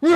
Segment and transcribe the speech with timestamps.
[0.02, 0.08] 欢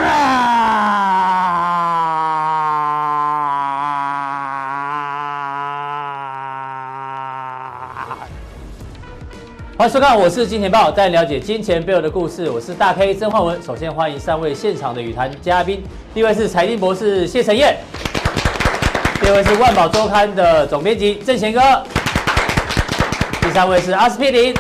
[9.87, 12.49] 迎收看，我是金钱豹，带你了解金钱背后的故事。
[12.49, 13.63] 我是大 K 曾焕文。
[13.63, 17.77] 首先欢迎三位现场的与谈嘉宾，第一位是财经博士谢晨彦，
[19.21, 21.61] 第二位是万宝周刊的总编辑郑贤哥，
[23.43, 24.55] 第三位是阿司匹林。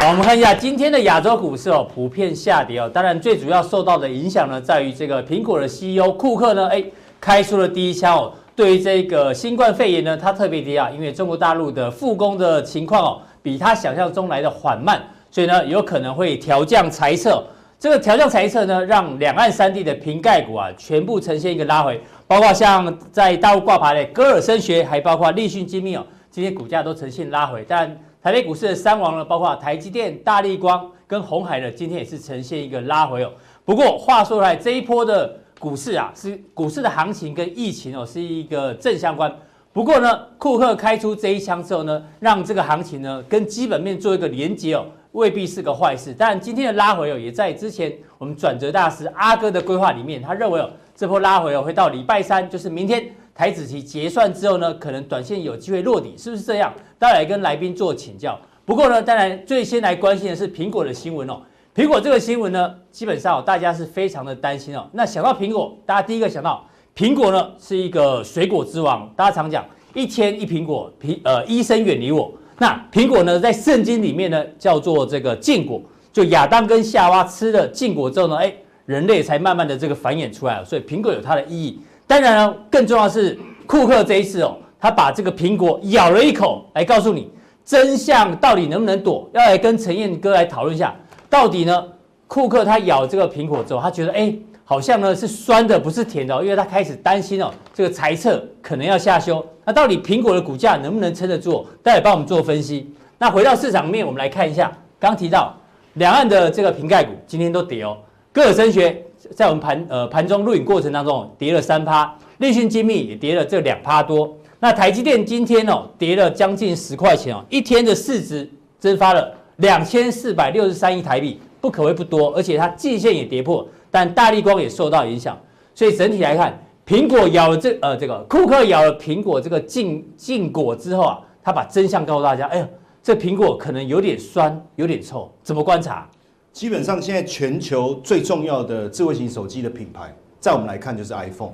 [0.00, 2.88] 好，我们看一下今天的亚洲股市哦，普遍下跌哦。
[2.88, 6.82] 当然，最主要受到的影响呢，在于这个苹果的 CEO 库克呢，哎，
[7.20, 8.32] 开出了第一枪哦。
[8.56, 13.20] 对于这个新冠肺炎呢，他特别低啊，因为中国大陆的复工的情况哦。
[13.42, 17.44] 比他想象中来的缓慢，所以呢，有可能会调降财测。
[17.78, 27.62] 这个调降财测呢，让两岸三地的瓶盖股啊，全部呈现一个拉回，包括像在大陆挂牌的歌尔声学，还包括立讯精密哦，今天股价都呈现拉回。
[27.68, 33.32] 但台北股市的三王呢，包括台积电、大立光跟鸿海呢，今天也是呈现一个拉回哦。
[33.64, 39.34] 不过话说来，这一波的股市啊，是股市的行情跟疫情哦，是一个正相关。
[39.72, 46.14] 不过呢，库克开出这一枪之后呢，让这个行情呢跟基本面做一个连接哦，未必是个坏事。
[46.18, 53.02] 但，今天的拉回哦，也在之前我们转折大师阿哥的规划里面，他认为哦，这波拉回哦会到礼拜三，就是明天
[53.34, 56.72] 台子期结算之后呢，可能短线有机会落底，是不是这样？
[56.98, 58.38] 待会来跟来宾做请教。
[58.64, 61.40] 不过呢，当然最先来关心的是苹果的新闻哦。
[61.74, 64.88] 苹果这个新闻呢，基本上大家是非常的担心哦。
[64.92, 66.66] 那想到苹果，大家第一个想到。
[66.92, 72.30] 苹果呢是一个水果之王，大家常讲一天一苹果，苹呃医生远离我。
[72.58, 75.80] 那苹果呢在圣经里面呢叫做这个禁果，
[76.12, 78.52] 就亚当跟夏娃吃了禁果之后呢，哎，
[78.86, 81.80] 人类才慢慢的这个繁衍出来，所以苹果有它的意义。
[82.10, 83.38] 当然了，更重要的是
[83.68, 87.30] 库克这一次哦，他把这个苹果咬了一口，来告诉你
[87.64, 90.92] 真相到底能不能躲，要来跟陈彦哥来讨论一下，
[91.28, 91.84] 到底呢
[92.26, 94.34] 库克他咬这个苹果之后，他觉得哎。
[94.62, 99.44] 好像呢是酸的，不是甜的，因为他开始担心哦，这个财测可能要下修。
[99.64, 101.66] 那到底苹果的股价能不能撑得住？
[101.82, 102.88] 待会帮我们做分析。
[103.18, 104.70] 那回到市场面，我们来看一下，
[105.00, 105.52] 刚提到
[105.94, 107.96] 两岸的这个瓶盖股今天都跌哦。
[108.32, 108.96] 歌尔声学
[109.34, 114.36] 在我们盘呃盘中录影过程当中跌了三趴，立讯精密也跌了这两趴多。
[114.58, 118.48] 那台积电今天哦跌了将近十块钱哦，一天的市值
[118.78, 123.66] 蒸发了两千四百六十三亿台币，不可谓不多，而且它季线也跌破。
[123.90, 125.38] 但大立光也受到影响，
[125.74, 132.68] 所以整体来看，苹果咬了这呃这个库克咬了苹果这个禁禁果之后啊，他把真相告诉大家，哎呀，
[133.02, 136.08] 这苹果可能有点酸，有点臭，怎么观察？
[136.52, 141.52] 基本上现在全球最重要的智慧型手机的品牌，在我们来看就是 iPhone。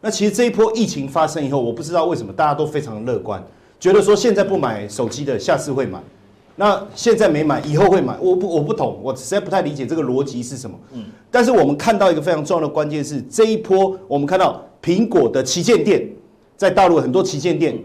[0.00, 3.42] 那其实这一波疫情发生以后，我不知道为什么大家都非常乐观，
[3.78, 6.00] 觉得说现在不买手机的，下次会买。
[6.56, 10.76] 那现在没买，以后会买，我不我不懂，我实在不太理解这个逻辑是什么。
[10.92, 16.08] 嗯，但是我们看到一个非常重要的关键是，这一波我们看到苹果的旗舰店
[16.56, 17.78] 在大陆很多旗舰店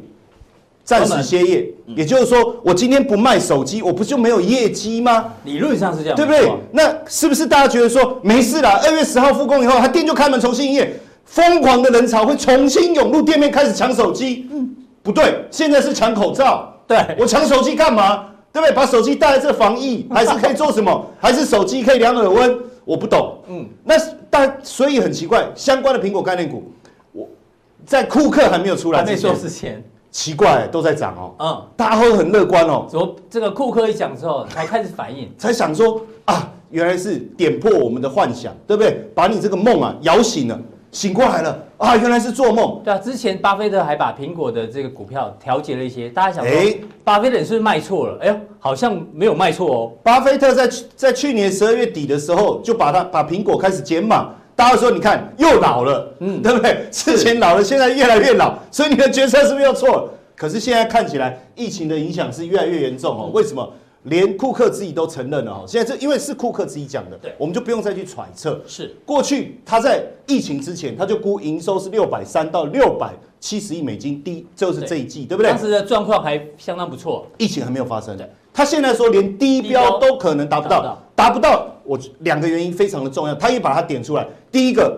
[0.84, 5.34] 暂时歇业，也就是说，我今天不卖手机，我不就没有业绩吗？
[5.46, 6.52] 理论上是这样，对不对？
[6.72, 8.70] 那是不是大家觉得说没事了？
[8.84, 14.48] 二月十号复工以后，他店就开门重新营业，疯狂的人潮会重新涌入店面开始抢手机？
[14.52, 16.70] 嗯，不对，现在是抢口罩。
[16.86, 18.26] 对，我抢手机干嘛？
[18.52, 18.76] 对不对？
[18.76, 21.10] 把手机带来这防疫， 还是可以做什么？
[21.20, 22.56] 还是手机可以量耳温？
[22.84, 23.38] 我不懂。
[23.48, 23.96] 嗯，那
[24.30, 26.72] 但所以很奇怪，相关的苹果概念股，
[27.14, 27.26] 我
[27.86, 29.82] 在库克还没有出来，还没说之前，
[30.14, 31.36] 奇怪都在涨哦。
[31.40, 32.86] 嗯，大家会很乐观哦。
[32.88, 35.30] 怎么这个库克一讲之后才开始反应？
[35.38, 39.06] 才想说啊，原来是点破我们的幻想，对不对？
[39.16, 40.58] 把你这个梦啊摇醒了。
[40.92, 41.98] 醒过来了啊！
[41.98, 42.80] 原来是做梦。
[42.84, 48.20] 对啊，之前巴菲特还把苹果的这个股票调节了一些，大家想说，哎，巴菲特是不是卖错了？
[48.22, 49.92] 哎呦，好像没有卖错哦。
[50.04, 54.30] 巴菲特在在去年十二月底的时候，就把它把苹果开始减码。
[54.64, 56.88] 大家说，你看又老了，嗯，对不对？
[56.90, 60.10] 之前老了，现在越来越老，所以你的决策是不是又错了？
[60.38, 63.30] 可是现在看起来，疫情的影响是越来越严重哦。
[63.34, 63.70] 为什么？
[64.04, 68.58] 连库克自己都承认了哈，现在这因为是库克自己讲的，对，我们就不用再去揣测。
[68.66, 73.12] 是过去他在疫情之前，他就估营收是六百三到六百
[73.42, 75.52] 七十亿美金，低就是这一季，对不对？
[75.52, 78.18] 当时的状况还相当不错，疫情还没有发生。
[78.54, 81.70] 他现在说连低标都可能达不到，达不到。
[81.86, 84.26] 我两个原因非常的重要，他也把它点出来。
[84.50, 84.98] 第一个，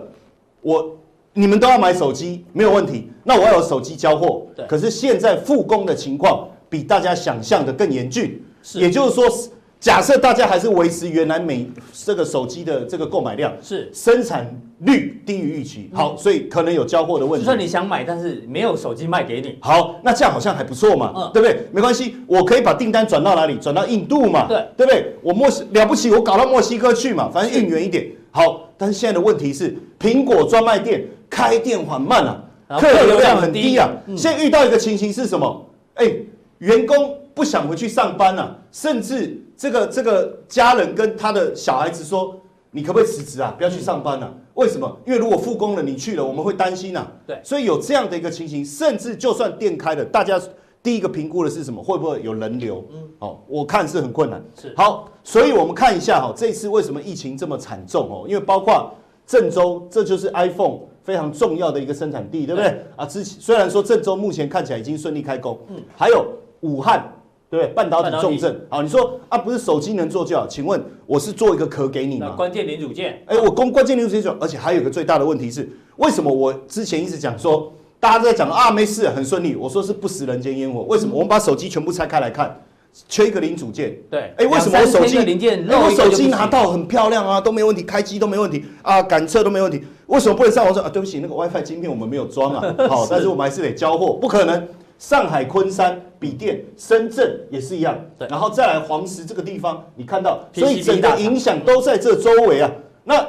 [0.60, 0.96] 我
[1.32, 4.46] 你们都要买手机没有问题，那我要有手机交货。
[4.54, 8.40] 对，可是现在复工的情况比大家想象的更严峻。
[8.74, 9.24] 也就是说，
[9.78, 14.50] 假设大家还是维持原来每这个手机的这个购买量是生产
[14.80, 17.44] 率低于预期，好，所以可能有交货的问题。
[17.44, 19.58] 就算你想买，但是没有手机卖给你。
[19.60, 21.68] 好，那这样好像还不错嘛，嗯，对不对？
[21.72, 23.56] 没关系，我可以把订单转到哪里？
[23.56, 25.14] 转到印度嘛，对，对不对？
[25.22, 28.06] 我墨西了不起，我搞到墨西哥去嘛，反正运远一点。
[28.30, 32.42] 好，但是现在的问题是，苹果专卖店开店缓慢啊，
[32.80, 33.90] 客流量很低啊。
[34.16, 35.66] 现在遇到一个情形是什么？
[35.94, 36.10] 哎，
[36.58, 42.38] 员工不想回去上班啊，甚至这个这个家人跟他的小孩子说
[42.70, 43.54] ：“你可不可以辞职啊？
[43.56, 44.96] 不要去上班啊？”为什么？
[45.06, 47.10] 因为如果复工了，你去了，我们会担心啊。
[47.26, 50.40] 对，所以有这样的一个情形，甚至就算店开了，大家。
[50.82, 51.82] 第一个评估的是什么？
[51.82, 52.86] 会不会有人流？
[52.92, 54.40] 嗯，好，我看是很困难。
[54.54, 58.24] 是好，所以我们看一下哈，这次为什么疫情这么惨重哦？
[58.28, 58.94] 因为包括
[59.26, 62.70] 郑州，这就是 iPhone 非常重要的一个生产地，对不对？
[62.70, 66.24] 对啊，之前虽然说郑州目前看起来已经顺利开工，嗯，还有
[66.60, 67.12] 武汉，
[67.48, 67.72] 对不对？
[67.74, 68.60] 半导体重症。
[68.68, 70.46] 好，你说啊，不是手机能做就好？
[70.46, 72.34] 请问我是做一个壳给你吗？
[72.36, 73.22] 关键零组件。
[73.26, 77.72] 哎，我供关键零组件，而且还有一个最大的问题是，为什么我之前一直讲说？
[77.98, 79.56] 大家都在讲啊，没事，很顺利。
[79.56, 80.82] 我说是不食人间烟火。
[80.82, 81.14] 为什么？
[81.14, 82.62] 我们把手机全部拆开来看，
[83.08, 83.96] 缺一个零组件。
[84.10, 89.82] 对，哎、欸，为什么我手机零件，我手机拿到很漂亮啊，都没问题，开机都没问题啊，感测都没问题。
[90.08, 90.90] 为什么不能上网说啊？
[90.90, 92.74] 对不起，那个 WiFi 晶片我们没有装啊。
[92.86, 94.68] 好，但是我们还是得交货，不可能。
[94.98, 97.98] 上海、昆山、笔电、深圳也是一样。
[98.18, 102.70] 对，然后再来黄石这个地方，你看到，所以整个影响都在这周围啊。
[103.04, 103.26] 那。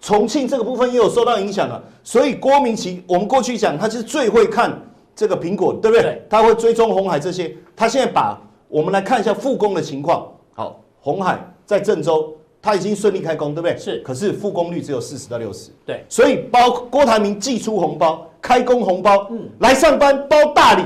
[0.00, 4.80] 重庆这个部分也有受到影响啊，所以郭明奇，我们过去讲他就是最会看
[5.12, 6.02] 这个苹果，对不对？
[6.02, 10.24] 对，他会追踪鸿海这些，他现在把我们来看一下复工的情况。
[10.54, 12.32] 好，红海在郑州，
[12.62, 13.76] 他已经顺利开工，对不对？
[13.76, 15.72] 是，可是复工率只有四十到六十。
[15.84, 20.84] 对，所以包郭台铭寄出红包，开工红包，嗯，来上班包大礼，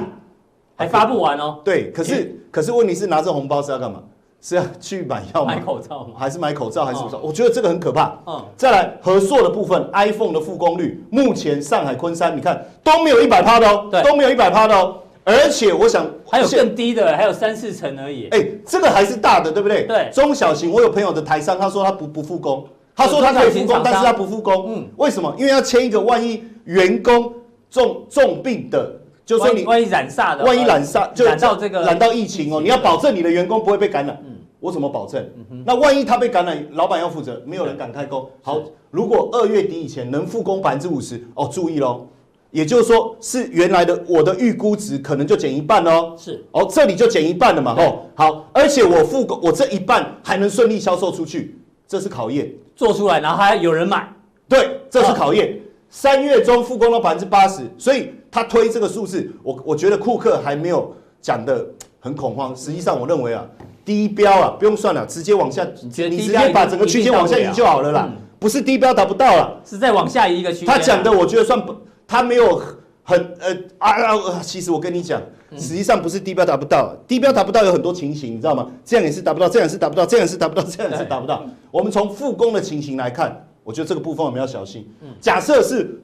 [0.83, 1.59] 还发不完哦。
[1.65, 4.01] 对，可是可是问题是拿着红包是要干嘛？
[4.41, 5.55] 是要去买药吗？
[5.55, 6.15] 买口罩吗？
[6.19, 6.85] 还是买口罩？
[6.85, 7.21] 还是什么？
[7.23, 8.13] 我觉得这个很可怕。
[8.27, 14.97] 嗯，再来合作的部分，iPhone 的复工率，目前上海、昆山，你看都没有一百趴的哦，都没有一百趴的哦。
[15.23, 18.27] 而且我想还有更低的，还有三四成而已。
[18.31, 19.85] 哎，这个还是大的，对不对？
[19.85, 24.75] 对，中小型，我有朋友的台商，他说他不不复工，他说他可以复工，但是他不复工。
[24.75, 25.33] 嗯，为什么？
[25.39, 27.33] 因为要签一个，万一员工
[27.71, 28.93] 重重病的。
[29.25, 34.21] 就说你万一染煞的，万一染煞就染到这个染到疫情哦，你要保证你的员工不会被感染。
[34.25, 35.25] 嗯，我怎么保证？
[35.65, 38.29] 那万一他被感染，老板要负责，没有人敢开工。
[38.43, 38.61] 好，
[38.91, 42.07] 如果二月底以前能复工百分之五十，哦，注意喽，
[42.51, 46.15] 也就是说是原来的我的预估值可能就减一半哦。
[46.19, 47.75] 是，哦，这里就减一半了嘛。
[47.79, 52.53] 哦，好，而且我复工，我这一半还能顺利销售出去，这是考验。
[52.75, 54.11] 做出来，然后还有人买，
[54.49, 55.61] 对，这是考验。
[55.91, 60.91] 三月中复工到百分之八十，所以他推这个数字，我我觉得库克还没有
[61.21, 61.65] 讲的
[62.01, 62.57] 很恐慌。
[62.57, 63.47] 实际上，我认为啊，
[63.85, 68.11] 低标啊不用算了，直接往下，你直接把整个区间往下移就好了啦。
[68.41, 70.67] 不是低标达不到了，是再往下移一个区间。
[70.67, 71.77] 他讲的我觉得算不，
[72.09, 72.61] 他没有
[73.03, 75.21] 很呃啊啊，其实我跟你讲，
[75.59, 78.67] 实际上不是低标达不到，低标达不到有很多情形，你知道吗？
[78.83, 81.45] 这样也是达不到，这样也是达不到，这样也是达不到，这样也是达不到。
[81.71, 83.47] 我们从复工的情形来看。
[83.65, 84.85] 我觉得这个部分我们要小心。
[85.21, 86.03] 假设是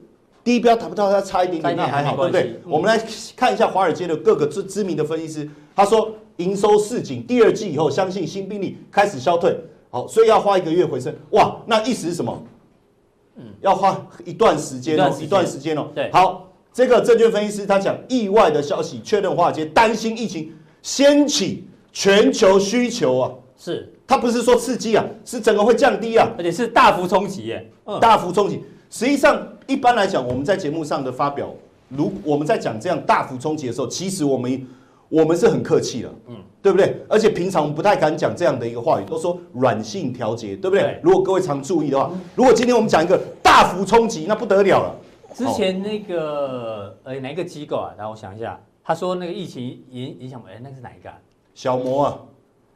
[0.49, 2.59] 低标达不到，它差一点点，那还好，对不对？
[2.65, 2.99] 我们来
[3.35, 9.55] 看一下华尔街的各个知知名的分析师，他说营收市井，第二季以后相信新病例开始消退，
[9.91, 11.15] 好，所以要花一个月回升。
[11.31, 12.43] 哇，那意思是什么？
[13.35, 15.89] 嗯，要花一段时间哦，一段时间哦。
[15.93, 20.51] 对，好，这个证券分析师他讲意外的消息确认华尔街担心疫情
[20.81, 23.93] 掀起全球需求啊，是。
[24.07, 28.63] 他不是说刺激啊，是整个会降低啊，而且是大幅冲击耶，大幅冲击。
[28.89, 31.47] 实际上，一般来讲，我们在节目上的发表，
[31.89, 34.67] 如我们在讲这样大幅冲击的时候，其实我们
[35.09, 36.97] 我们是很客气的，嗯，对不对？
[37.07, 40.99] 而且平常我们不太敢讲这样的一个话语，都说软性调节，对不对？
[41.03, 44.95] 如果各位常注意的话，如果今天我们讲一个大幅冲击，那不得了了。
[45.35, 47.93] 之前那个呃哪一个机构啊？
[47.95, 51.11] 让我想一下，他说那个疫情影影响，哎，那个是哪一个？
[51.53, 52.17] 小摩啊，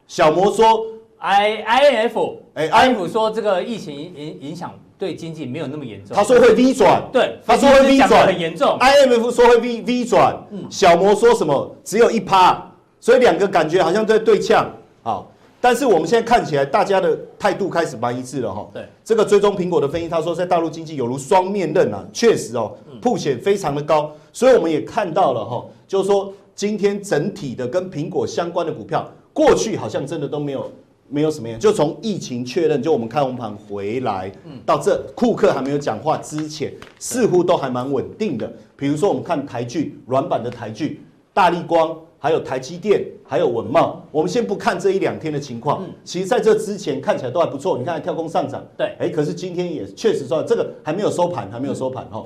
[0.05, 0.85] 小摩说。
[1.25, 6.15] I I F 哎，I F 说这个疫情影影响对经济没有那么严重。
[6.15, 8.77] 他说会 V 转，对，他说会 V 转很严重。
[8.79, 14.71] I M F 说会 V V 转，嗯，小摩说什么只有一趴，所以两个感觉好像在对呛。
[15.01, 15.29] 好，
[15.59, 18.65] 但是我们现在看起来，大家的态度开始蛮一致了哈。
[18.73, 30.71] 对，这个追踪苹果的分析，他说在大陆经济有如双面刃啊，确实哦，曝险非常的高，所以我们也看到了哈，就是说今天整体的跟苹果相关的股票，过去好像真的都没有。
[31.09, 34.31] 没有什么样，就从疫情确认，就我们开红盘回来，
[34.65, 38.51] 到这库克还没有讲话之前，似乎都还蛮稳定的。
[38.75, 41.01] 比如说，我们看台剧软板的台剧，
[41.33, 44.01] 大力光，还有台积电，还有稳茂。
[44.11, 47.77] 我们先不看这一两天的情况，其实在这之前看起来都还不错。
[47.77, 52.25] 你看，跳空上涨，对，哎，可是今天也确实说这个还没有收盘，还没有收盘哈，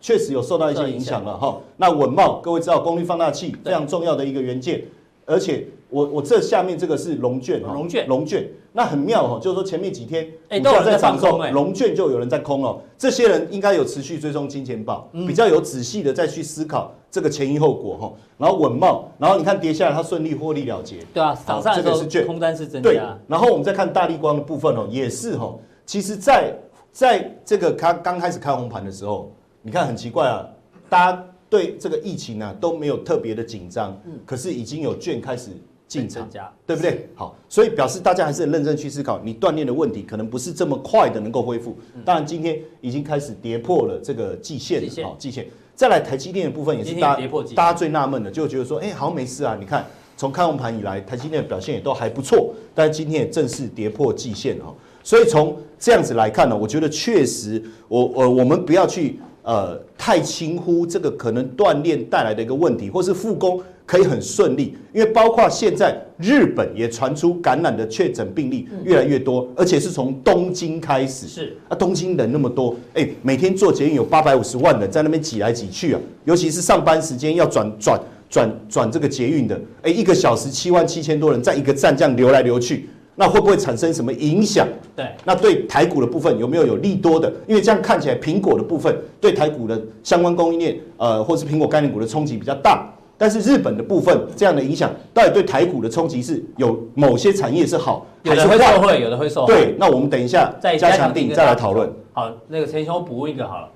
[0.00, 1.58] 确实有受到一些影响了哈。
[1.78, 4.84] 那稳茂，各位知道功率放大器非常重要的一个元件，
[5.24, 5.66] 而且。
[5.88, 12.80] 我我这下面这个是龙券哈，融券龙券，那很妙哦，就是说前面几天哎都有人在放空哎，融券就有人在空哦。
[12.98, 18.12] 这些人应该有持续追踪金钱豹，比较有仔细的再去思考这个前因后果哈。
[18.36, 20.96] 然后稳懋，然后你看跌下来，它顺利获利了结。
[21.14, 22.90] 对啊，早上来的时候空单是增加。
[22.90, 25.54] 对，然后我们再看大立光的部分哦，也是哈。
[25.86, 26.52] 其实在
[26.90, 29.30] 在这个开刚开始开红盘的时候，
[29.62, 30.44] 你看很奇怪啊，
[30.88, 35.50] 大家对这个疫情啊都没有特别的紧张，可是已经有券开始。
[35.88, 36.28] 进场，
[36.66, 37.08] 对不对？
[37.14, 41.76] 好，所以表示大家还是很认真去思考，你锻炼的问题可能不是这么快的能够恢复。
[42.04, 45.46] 当然，今天已经开始跌破了这个季线，好，季线。
[45.76, 49.56] 再来，台积电的部分也是大家大家最纳闷的，就觉得说，哎，好像没事啊。
[49.60, 54.74] 你看，从开红盘以来，台积电的表现也都还不错，但是今天也正式跌破季线哈。
[55.04, 63.62] 所以从这样子来看呢，我觉得确实，我我我们不要去呃太轻忽这个可能锻炼带来的一个问题，或是复工。
[63.86, 71.28] 可以很顺利，因为包括现在日本也传出感染的确诊病例越来越多，而且是从东京开始。
[71.28, 84.66] 是啊，东京人那么多，哎，每天坐捷运有八百五十万人在那边挤来挤去啊，尤其是上班时间要转转转转这个捷运的，哎，一个小时七万七千多人在一个站这样流来流去，那会不会产生什么影响？
[84.96, 87.32] 对，那对台股的部分有没有有利多的？
[87.46, 92.92] 因为这样看起来，苹果的部分对台股的相关供应链，呃，或是苹果概念股的冲击比较大。
[93.18, 99.54] 但是日本的部分这样的影响，到底对台股的冲击是有某些产业是好，有的会受惠，有的会受惠。
[99.54, 101.90] 对，那我们等一下再加强定再来讨论。
[102.12, 103.68] 好，那个陈兄补一个好了，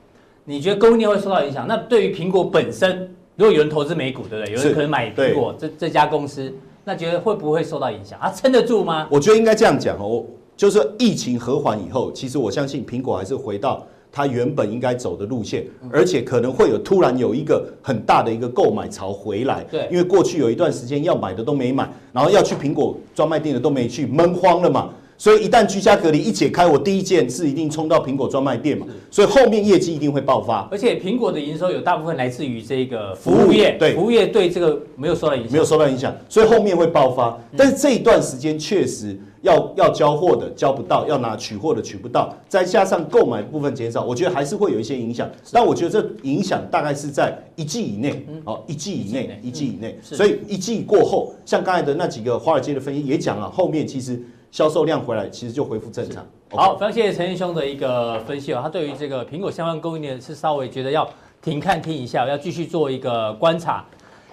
[0.44, 1.66] 你觉得供应链会受到影响？
[1.66, 4.54] 那对于苹果本身，如果有人投资美股，对不对？
[4.54, 6.52] 有人可能买苹果这这家公司，
[6.84, 8.18] 那觉得会不会受到影响？
[8.20, 9.08] 啊，撑得住吗？
[9.10, 10.24] 我觉得应该这样讲哦，
[10.56, 13.86] 就是疫情和缓以后，其实我相信苹果还是回到。
[14.12, 19.64] 它原本应该走的路线，而且可能会有突然有一个很大的一个购买潮回来。
[19.70, 24.90] 对，因为过去有一段时间要买的都没买，然后要去苹果专卖店的都没去，闷慌了嘛。
[25.16, 28.86] 所以一旦居家隔离一解开，我第一件事一定冲到苹果专卖店嘛。
[29.10, 30.66] 所以后面业绩一定会爆发。
[30.72, 37.38] 而且苹果的营收有大部分来自于这个服务业，对，服务业对这个没有受到影响，没有受到影响，所以后面会爆发。
[37.56, 39.16] 但是这一段时间确实。
[39.42, 45.28] 要要交货的交不到，要拿取货的取不到，再加上购买部分减少，我觉得还是会有一些影响。
[45.50, 49.98] 但我觉得这影响大概是在一季以内，哦，一季以内，一季以内。
[50.02, 56.22] 所以一季过后，像刚才的那几个华尔街的分析也讲了，后面其实销售量回来，其实就恢复正常。
[56.50, 61.08] 好，非常谢谢陈兄的一个分析哦，他对于这个苹果相关供应链是稍微觉得要
[61.40, 63.84] 停看听一下，要继续做一个观察。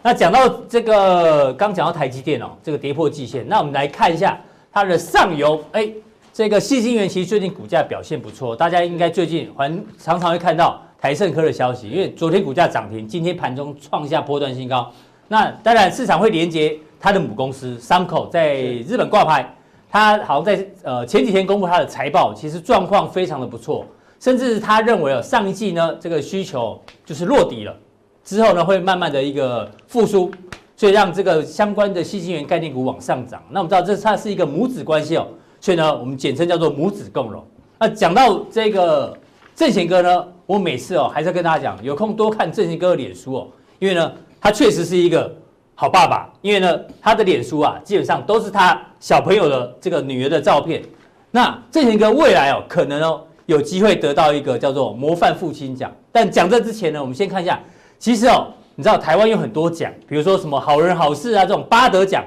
[0.04, 4.38] 那讲到这个，刚讲到台积电哦，这个跌破季线，那我们来看一下。
[4.78, 5.90] 它的上游，哎，
[6.32, 9.68] 这个矽晶圆其实最近股价表现不错，大家应该最近还
[9.98, 14.92] 常常会看到台盛科的消息，因为昨天股价涨停，今天盘中创下波段新高。
[15.30, 18.58] 那当然市场会连接它的母公司 Sumco 在
[18.88, 19.52] 日本挂牌，
[19.90, 23.84] 它好像在呃前几天公布它的财报，其实状况非常的不错，
[24.20, 27.76] 甚至他认为哦上一季呢这个需求就是落底了，
[28.24, 30.32] 之后呢会慢慢的一个复苏。
[30.78, 33.42] 所以让这个相关的矽晶圆概念股往上涨。
[33.50, 35.28] 那我们知道这它是一个母子关系哦，
[35.60, 37.44] 所以呢，我们简称叫做母子共荣。
[37.80, 39.18] 那讲到这个
[39.56, 43.48] 正贤哥呢，我每次哦还是跟大家讲，有空多看正贤哥的脸书哦，
[43.80, 45.36] 因为呢，他确实是一个
[45.74, 46.32] 好爸爸。
[46.42, 50.84] 因为呢，他的脸书啊，基本上都是他小朋友的这个女儿的照片。
[51.32, 55.92] 那正贤哥未来哦，可能哦有机会得到一个叫做模范父亲奖。
[56.12, 57.60] 但讲这之前呢，我们先看一下，
[57.98, 58.54] 其实哦。
[58.80, 62.24] 你知道台湾有很多奖，比如说什么好人好事啊，这种八德奖、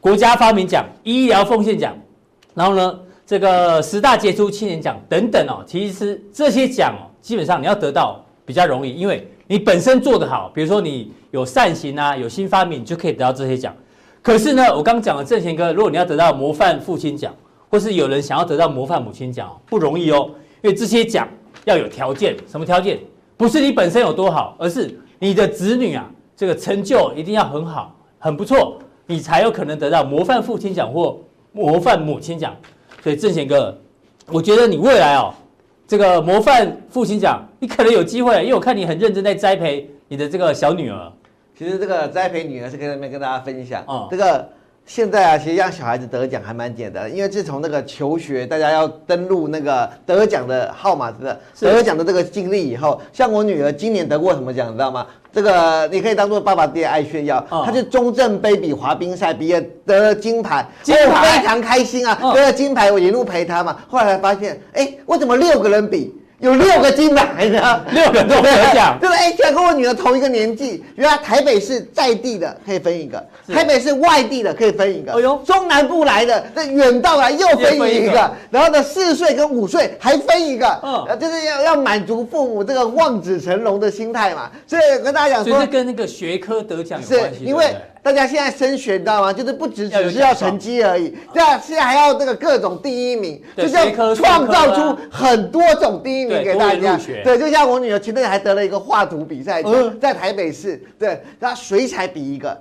[0.00, 1.96] 国家发明奖、医疗奉献奖，
[2.52, 5.62] 然后呢，这个十大杰出青年奖等等哦。
[5.64, 13.72] 其实这些奖哦，基本上你要得到比较容易，因为你本身做得好，比如说你有善行啊，有新发明，你就可以得到这些奖。
[14.20, 17.32] 可是呢，我刚刚讲的正贤哥，如果你要得到模范父亲奖，
[17.70, 20.28] 或是有人想要得到模范母亲奖，不容易哦，
[20.60, 21.28] 因为这些奖
[21.66, 22.98] 要有条件，什么条件？
[23.36, 31.18] 不是你本身有多好，而是你的子女啊，这个成就一定要很好，很不错，你才有可能得到模范父亲奖或
[31.52, 32.56] 模范母亲奖。
[33.02, 33.76] 所以正贤哥，
[34.26, 35.32] 我觉得你未来哦，
[35.86, 41.12] 这个模范父亲奖，你可能有机会，因为我看你很认真在栽培你的这个小女儿。
[41.56, 44.48] 其实这个栽培女儿是跟那边跟大家分享，哦，这个。
[44.86, 55.06] 现在啊，其实让小孩子得奖还蛮简单，因为自从那个求学，大家要登录那个得奖的号码的得奖的这个经历以后，像我女儿今年得过什么奖，你知道吗？
[55.32, 61.40] 这个你可以当做爸爸爹爱炫耀，她是中正杯比滑冰赛毕业得了金牌，金牌？
[61.40, 66.14] 非常开心啊，得了金牌我一路陪她嘛，后来才发现，哎，我怎么六个人比？
[66.44, 68.96] 有六个金牌呢， 六个都得奖。
[69.00, 70.84] 对，哎，居然跟我女儿同一个年纪。
[70.94, 75.12] 原来台北是在地的可以分一个，台北是外地的可以分一个。
[75.12, 78.30] 哎呦，中南部来的，那远道来又分一个。
[78.50, 80.80] 然后呢，四岁跟五岁还分一个。
[80.82, 84.50] 嗯，就是要要满足父母这个望子成龙的心态嘛。
[84.66, 87.74] 所以跟大家讲说，所以跟那个学科得奖有关系，因为。
[88.04, 89.32] 大家现在升学，你知道吗？
[89.32, 96.98] 就是不只只是要成绩而已，对啊，现在还要这个各种第一名，就是要创造出很多种第一名给大家。
[97.24, 99.62] 对，就像我女儿前阵子还得了一个画图比赛，
[99.98, 102.54] 在台北市，对，她水彩比一个。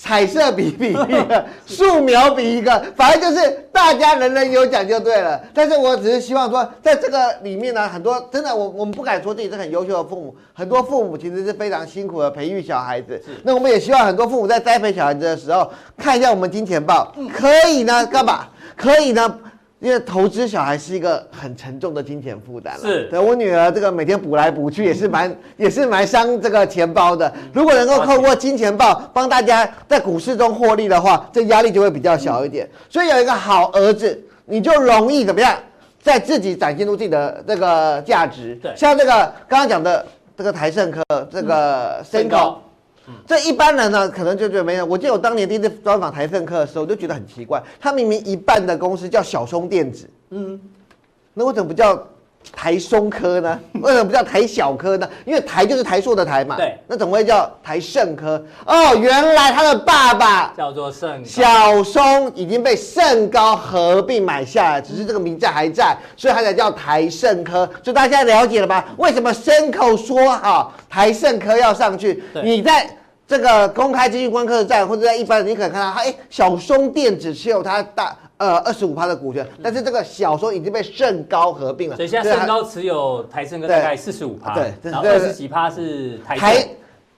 [0.00, 5.40] 彩色笔比一个，素描比一个，反正就是大家人人有奖就对了。
[5.52, 13.20] 但是我只是希望说，在这个里面呢，很多真的我我们不敢说自己是很优秀的父母，很多父母其实是非常辛苦的培育小孩子。
[13.42, 18.46] 那我们也希望很多父母在栽培小孩子的时候，看一下我们金钱豹，可以呢干嘛？
[18.76, 19.38] 可以呢？
[19.80, 22.80] 因为投资小孩是一个很沉重的金钱负担了。
[22.80, 27.32] 是，对我女儿这个每天补来补去也是蛮 也是蛮伤这个钱包的。
[27.52, 32.68] 如果能够透过金钱豹帮大家在股市中获利的话，这压力就会比较小一点。
[32.90, 35.56] 所以有一个好儿子，你就容易怎么样，
[36.02, 38.58] 在自己展现出自己的这个价值。
[38.60, 39.12] 对，像这个
[39.46, 40.04] 刚刚讲的
[40.36, 42.02] 这个台盛科这个
[43.26, 44.84] 这一般人呢，可能就觉得没有。
[44.86, 50.60] 我记得我当年第一次专访台盛科的时候，我就觉得很奇怪，他明明一半的公司叫小松电子，嗯，
[51.34, 52.06] 那为什么不叫
[52.52, 53.58] 台松科呢？
[53.82, 55.08] 为什么不叫台小科呢？
[55.24, 58.42] 因为台就是台塑的台嘛，对，那怎么会叫台盛科？
[58.64, 67.66] 哦，原来他的爸爸叫做盛小松，已经被盛高合并买下来，只是这个名字还在，所以他才叫台盛科。
[67.82, 68.84] 所以大家了解了吧？
[68.96, 72.22] 为什么 Cenko 说好台盛科要上去？
[72.42, 72.88] 你在。
[73.28, 86.68] 这个公开资讯观课站，或者在一般，你可以看到，哎，小松电子持有它大呃二十五趴的股权，但是这个小松已经被盛高合并了，所以现在盛高持有台胜科大概四十五趴，对，然后二十几趴是台台，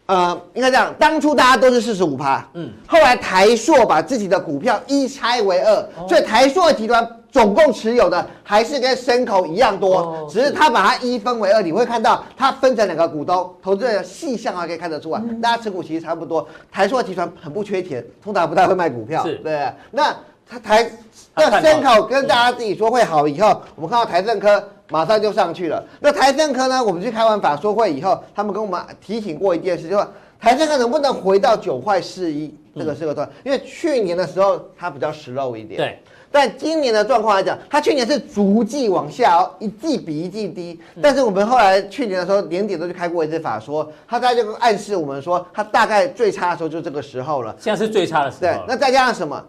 [0.06, 7.08] 呃，应该这样，当初大家都是四十五趴，嗯，后来台硕把自己的股票一拆为二，哦、所以台硕集团。
[7.30, 16.46] 总共持有的还是跟 Cenko 一样多，只是他把它一分为二，你会看到它分成两个股东，投资的细项啊可以看得出来，大家持股其实差不多。
[16.72, 19.72] 台塑集团很不缺钱，通常不太会卖股票，对。
[19.92, 20.14] 那
[20.48, 20.90] 他台
[21.36, 25.84] 那 Cenko 跟大家自己说会好以后，我们看到台政科马上就上去了。
[26.00, 30.04] 那台政科呢，我们去开完法说会以后，他们跟我们提醒过一件事，就是
[30.40, 35.76] 台政科能不能回到九块四一这个这个段，因为去年的时候它比较实肉一点。
[35.78, 35.98] 对。
[36.32, 40.78] 但今年的状况来讲，它去年是逐季往下哦，一季比一季低。
[41.02, 47.56] 但是我们后来去年的时候年底都去开过一次法说，它在这个暗示我们说，它大概最差的时候就这个时候了。
[47.58, 48.40] 现在是最差的时候。
[48.42, 49.44] 对，那再加上什么？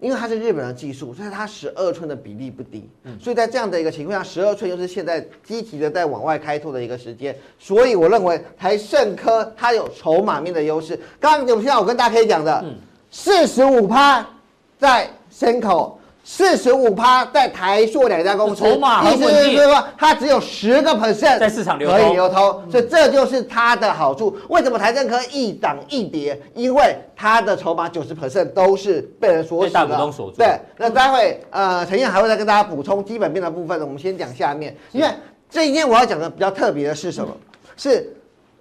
[0.00, 2.90] 因为它是日本的技术，所以它十二寸的比例不低。
[3.04, 11.00] 嗯，所以在这样的一个情况下，十二寸又是现在积极的在往外开拓的一个时间，所以我认为台胜科它有筹码面的优势。
[11.20, 12.64] 刚刚有现在我跟大家可以讲的，
[13.12, 14.26] 四十五趴
[14.76, 15.92] 在 Cenko。
[16.28, 24.36] 四十五趴在台塑两家公司，意思是说它只有十个 percent 在市场流通，可以流通，所以这就是它的好处。
[24.48, 26.36] 为什么台政科一涨一跌？
[26.52, 30.38] 因为它的筹码九十 percent 都是被人锁死的，大股东锁住。
[30.38, 34.76] 对，那待会呃陈燕还会再跟大家补充基本面的部分，我们先讲下面。
[34.90, 35.08] 因为
[35.48, 37.32] 这一天我要讲的比较特别的是什么？
[37.76, 38.12] 是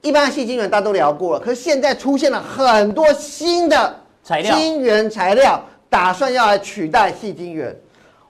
[0.04, 5.60] 一般的矽晶圆大家都聊过了，可是现在出现了很多新的材料，晶圆材料。
[5.96, 7.74] 打算要来取代细晶圆，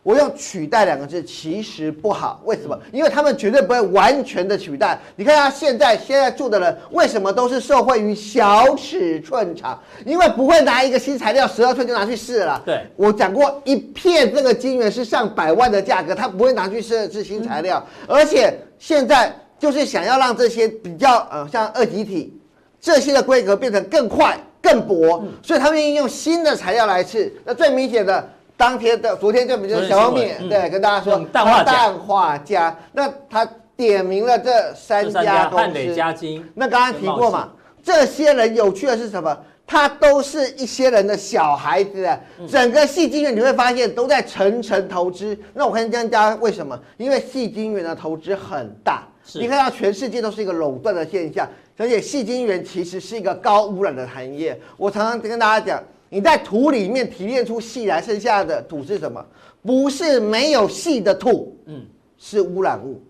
[0.03, 2.79] 我用“取代”两个字其实不好，为什么？
[2.91, 4.99] 因为他们绝对不会完全的取代。
[5.15, 9.81] 你看他现在现在住的人为什么都是受惠于小尺寸厂？
[10.05, 12.61] 因为不会拿一个新材料十二寸就拿去试了。
[12.63, 17.83] 对，我讲过，一片这个晶圆是上百万的价格，他不会拿去试试新材料。
[18.07, 22.39] 而且现在就是想要让这些比较呃像二极体
[22.79, 24.37] 这些的规格变成更快。
[24.65, 27.31] 更薄，所以他们愿意用新的材料来吃。
[27.45, 32.75] 那最明显的，当天的昨天就比如小方面，嗯、对，跟大家说氮化氮化镓。
[32.91, 33.47] 那他
[33.77, 36.43] 点名了这三家公司，汉磊嘉晶。
[36.55, 37.49] 那刚刚提过嘛，
[37.83, 39.37] 这些人有趣的是什么？
[39.67, 42.07] 他都是一些人的小孩子。
[42.47, 45.35] 整个矽晶圆你会发现都在层层投资。
[45.53, 46.79] 那我看这家为什么？
[46.97, 51.49] 因为矽晶圆的投资很大，是你看到全世界都是一个垄断的现象。
[51.77, 54.57] 而且细晶圆其实是一个高污染的行业。
[54.77, 59.25] 我常常跟大家讲，你在土里面提炼出细来，剩下的土是什么？
[59.61, 61.85] 不是没有细的土，嗯，
[62.17, 63.01] 是污染物。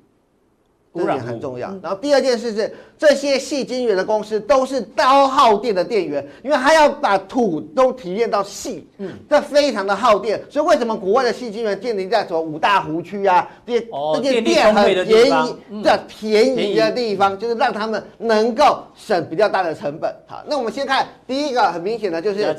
[0.95, 1.69] 这点很重要。
[1.83, 10.41] 然后第二件事是，这些细晶圆的公司都是高耗电的电源，因为它要把土都提炼到细，嗯，这非常的耗电。
[10.49, 13.87] 所以为什么国外的细晶圆建立在什么五大湖区啊这些
[14.21, 20.13] 这些电很便宜这便宜的地方，就是让他们能够省比较大的成本。
[20.25, 22.53] 好，那我们先看第一个，很明显的就是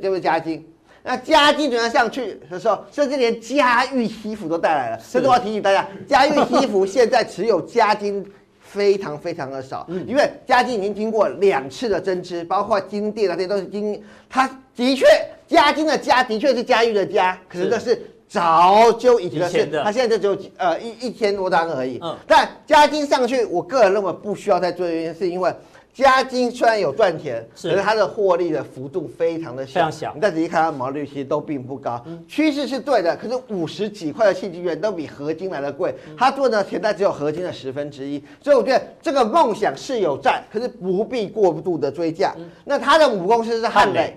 [0.00, 0.64] 就是嘉晶。
[1.06, 4.98] 那嘉金怎样上去的时候，甚至连嘉裕西服都带来了。
[4.98, 8.26] 所以我要提醒大家，嘉裕西服现在持有嘉金
[8.60, 14.02] 非常非常的少，因为嘉金已经经过两次的增资，包括金店啊这些都是金。
[14.28, 15.06] 它的确
[15.46, 22.00] 嘉金的嘉的确是嘉裕的嘉，可是这是早就以前的事，它现在就只有呃一一千多张而已。
[22.02, 25.54] 嗯，但嘉金上去，我个人认为不需要再追，原因是因为。
[25.96, 30.12] 嘉金虽然有赚钱，可是它的获利的幅度非常的小，小。
[30.14, 32.04] 你再仔细看它毛利率，其实都并不高。
[32.28, 35.94] 趋势是对的，可是五十几块的矽晶元都比合金来的贵。
[36.14, 42.34] 它做的钱袋只有合金的十分之一，所以我觉得这个梦想是有赚，可是不必过度的追价。
[42.66, 44.14] 那它的母公司是汉磊，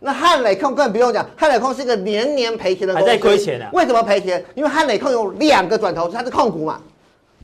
[0.00, 3.70] 那汉磊控更不用讲，汉磊控是一个年年赔钱的公司，还在亏钱啊？
[3.72, 4.44] 为什么赔钱？
[4.54, 6.78] 因为汉磊控有两个转投资，它是控股嘛，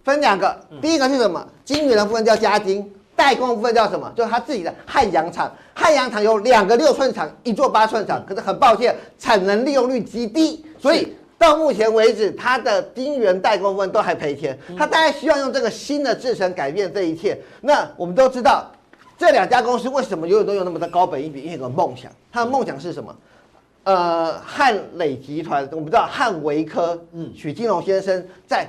[0.05, 0.55] 分两个。
[0.83, 1.43] 第一个是什么？
[1.65, 2.87] 晶圆的部分叫嘉晶。
[3.19, 4.11] 代工部分叫什么？
[4.15, 5.53] 就是他自己的汉阳厂。
[5.75, 8.25] 汉阳厂有两个六寸厂，一座八寸厂。
[8.25, 14.57] 可是很抱歉，产能利用率极低，所以到目前为止，它的晶圆代工部分都还赔钱。
[14.79, 17.37] 他大概希望用这个新的制程改变这一切。
[17.61, 18.71] 那我们都知道，
[19.19, 21.41] 这两家公司为什么永远都有那么的高本益比？
[21.41, 23.13] 因为有个梦想，他的梦想是什么？
[23.83, 28.69] 呃，汉磊集团，我们知道汉维科，嗯，许金龙先生在。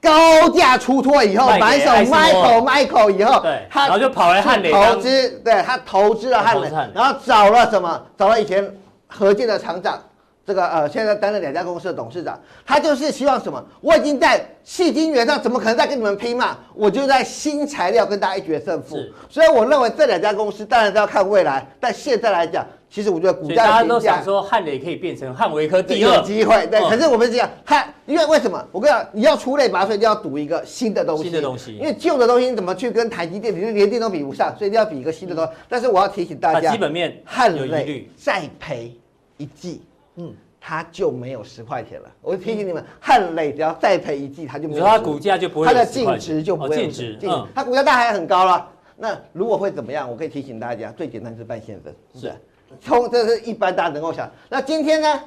[0.00, 8.00] 高价出脱以后，买手 Michael Michael 以后，对，他然后就跑来汉磊投资，对，他投资了汉磊，然后找了什么？
[8.16, 8.72] 找了以前
[9.06, 10.00] 合建的厂长，
[10.46, 13.62] 这个呃，现在担任两家公司的董事长，他就是希望什么？
[13.80, 16.56] 我已经在矽晶圆上，怎么可能再跟你们拼嘛？
[16.74, 18.98] 我就在新材料跟大家一决胜负。
[19.28, 22.64] 所以我认为这两家公司当然都要看未来，但现在来讲。
[22.90, 26.80] 其实我觉得股价，大家都想说汉磊可以变成汉维科第二机会，对。
[26.88, 28.66] 可是我们是这样，汉，因为为什么？
[28.72, 31.24] 我跟你讲，你要出类拔萃，就要赌一个新的东西。
[31.24, 31.76] 新的东西。
[31.76, 35.50] 因为旧的东西你怎么去跟台积电，你连电都比不上，所以你要比一个新的东西。
[35.68, 38.96] 但是我要提醒大家，基本面汉磊再赔
[39.36, 39.82] 一季，
[40.16, 42.08] 嗯，它就没有十块钱了。
[42.22, 44.84] 我提醒你们，汉磊只要再赔一季，它就没有。
[44.84, 48.66] 它股价就不会，它的净值就不会净值，嗯，它股价大还很高了。
[48.96, 50.10] 那如果会怎么样？
[50.10, 52.32] 我可以提醒大家，最简单是半现分，是。
[52.80, 55.20] 从这是一般大家能够想，那今天呢，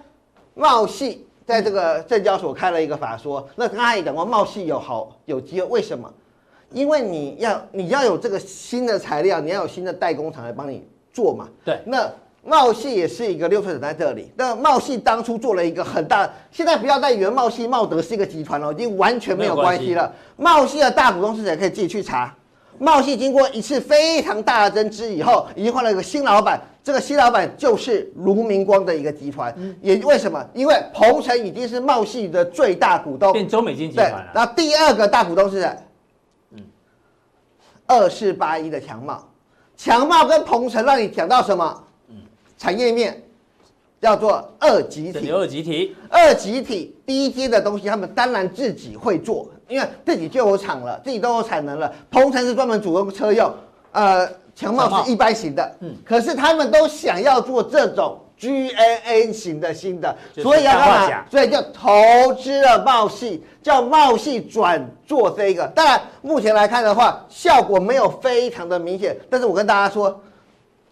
[0.54, 6.12] 茂系在这个证交所开了一个法说，那刚才也讲过，茂系有好有机会，为什么？
[6.71, 11.49] 因为你要你要有这个新的材料，你要有新的代工厂来帮你做嘛。
[11.65, 12.10] 对，那
[12.43, 20.13] 茂系也是一个六寸厂在这里，那茂系当初做了一个很大，现在不要再以为茂系茂德是一个集团了，已经完全没有关系了。
[20.38, 21.58] 茂系的大股东是谁？
[21.58, 22.34] 可以自己去查。
[22.82, 26.60] 茂系经过一次非常大的增资以后，已经换了一个新老板。
[26.84, 29.56] 这个新老板就是卢明光的一个集团。
[29.84, 30.44] 也为什么？
[30.52, 34.32] 因为鹏程已经是茂系的最大股东，变中美金集团了。
[34.34, 35.78] 那第二个大股东是谁？
[36.54, 36.63] 嗯，
[37.86, 39.30] 二四八一的强茂。
[39.78, 41.84] 强茂跟鹏程让你讲到什么？
[42.10, 42.15] 嗯，
[42.58, 43.22] 产业面
[44.02, 45.30] 叫做二级体。
[45.30, 49.48] 二级体，二级体低阶的东西，他们当然自己会做。
[49.71, 51.91] 因为自己就有厂了，自己都有产能了。
[52.10, 53.49] 鹏程是专门主动车用，
[53.93, 61.25] 呃，强茂是一般型的，嗯，可是他们都想要做这种 GAN 型的新的，所以要干嘛？
[61.31, 61.89] 所以就投
[62.34, 65.65] 资了茂系，叫茂系转做这个。
[65.67, 69.15] 当然，目前来看的话，效果没有非常的明显。
[69.29, 70.21] 但是我跟大家说，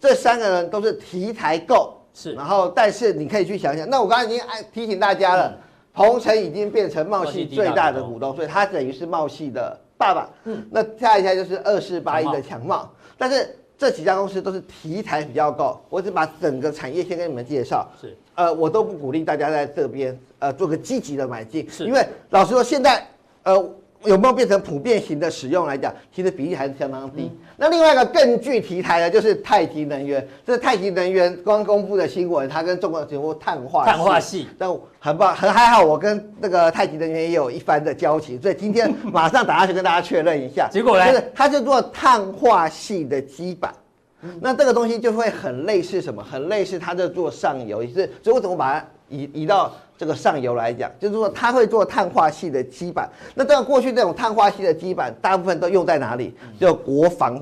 [0.00, 2.32] 这三个人都是题材够，是。
[2.32, 4.40] 然后，但是你可以去想想，那我刚才已经
[4.72, 5.48] 提醒大家了。
[5.48, 5.58] 嗯
[5.92, 10.28] 鹏程已经变成茂系最大的股东，所以它等于是茂系的爸爸。
[10.44, 15.80] 嗯，那下一家就是二四八一的强茂，但是这几家公司都是题材比较高。
[15.88, 17.88] 我只把整个产业先跟你们介绍。
[18.00, 23.06] 是，呃，我都不鼓励大家在这边呃做个积极的买进，是因为老实说现在
[23.42, 23.70] 呃。
[24.04, 27.24] 有没有变成普遍型的使用来讲，其实比例还是相当低。
[27.24, 30.26] 嗯、那另外一个更具题材的，就是太极能源。
[30.46, 35.84] 这是太极能源刚公布的新闻，它跟中国节目碳化碳化系，但很棒，很还好。
[35.84, 40.68] 我跟那个太极能源也有一番的交情，所以今天马上打下去跟大家确认一下。
[40.72, 41.06] 结果呢？
[41.06, 43.74] 就是它是做碳化系的基板。
[44.22, 46.22] 嗯、那这个东西就会很类似什么？
[46.22, 48.10] 很类似它在做上游，也是。
[48.22, 49.72] 所以我怎么把它移移到？
[50.00, 53.06] 这个上游来讲，就是说它会做碳化系的基板。
[53.34, 56.34] 那这个过去这种碳化系的基板，大部分都用在哪里？
[56.58, 57.38] 就国防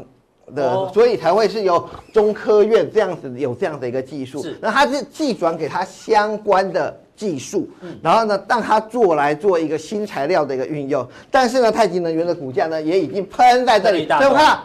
[0.57, 4.45] 的，哦、所以才会是由中科院这样子有这样的一个技术。
[4.61, 7.71] 那它是技转给它相关的技术，
[8.03, 11.09] 然后呢，让它做来做一个新材料的一个运用。
[11.31, 14.59] 但是呢，太极能源的股价呢也已经喷在这里，所以我看。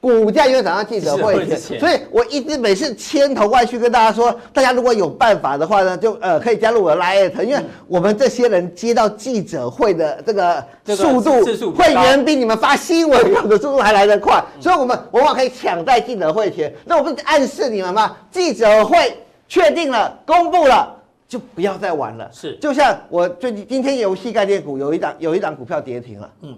[0.00, 10.64] 股价因为早上记者会前，所以我一直每次千头万绪跟大家说，大家如果有办法的话呢，就呃可以加入我的 Line，因为我们这些人接到记者会的这个
[10.96, 16.72] 速度，会员比你们发新闻稿的速度还来得快，所以我们往往可以抢在记者会前。
[16.84, 18.16] 那我不是暗示你们吗？
[18.30, 20.94] 记者会确定了，公布了，
[21.26, 22.30] 就不要再玩了。
[22.32, 26.56] 是，就像我最近今天游戏概念股有一档有一档股票跌停了，嗯，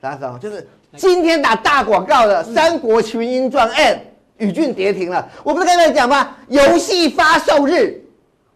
[0.00, 0.66] 大家知道就是。
[0.96, 3.94] 今天打大广告的《三国群英传 M》
[4.38, 6.28] 宇峻跌停了，我不是跟你们讲吗？
[6.48, 8.00] 游戏发售日，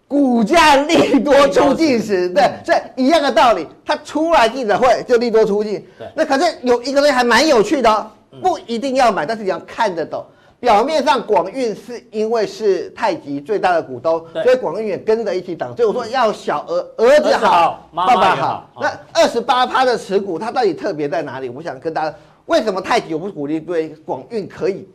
[0.06, 5.84] 股价利多出尽时，对，所以一样的道理，它出来记者会就利多出尽。
[5.98, 8.06] 对，那可是有一个东西还蛮有趣的哦，
[8.40, 10.24] 不一定要买，但是你要看得懂。
[10.60, 15.74] 表面上广运是因为是太极最大的股东，所以广运也跟着一起涨。
[15.76, 18.70] 所以我说要小儿儿子好，爸爸好。
[18.80, 21.48] 那二十八趴的持股，它到底特别在哪里？
[21.48, 22.14] 我想跟大家。
[22.48, 24.88] 为什么太极我不鼓励对广运可以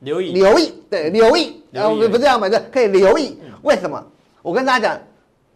[0.00, 0.74] 留意留意？
[0.90, 3.38] 对，留意，呃，我们不是这样买的，可以留意。
[3.62, 4.02] 为什么？
[4.42, 5.00] 我跟大家讲，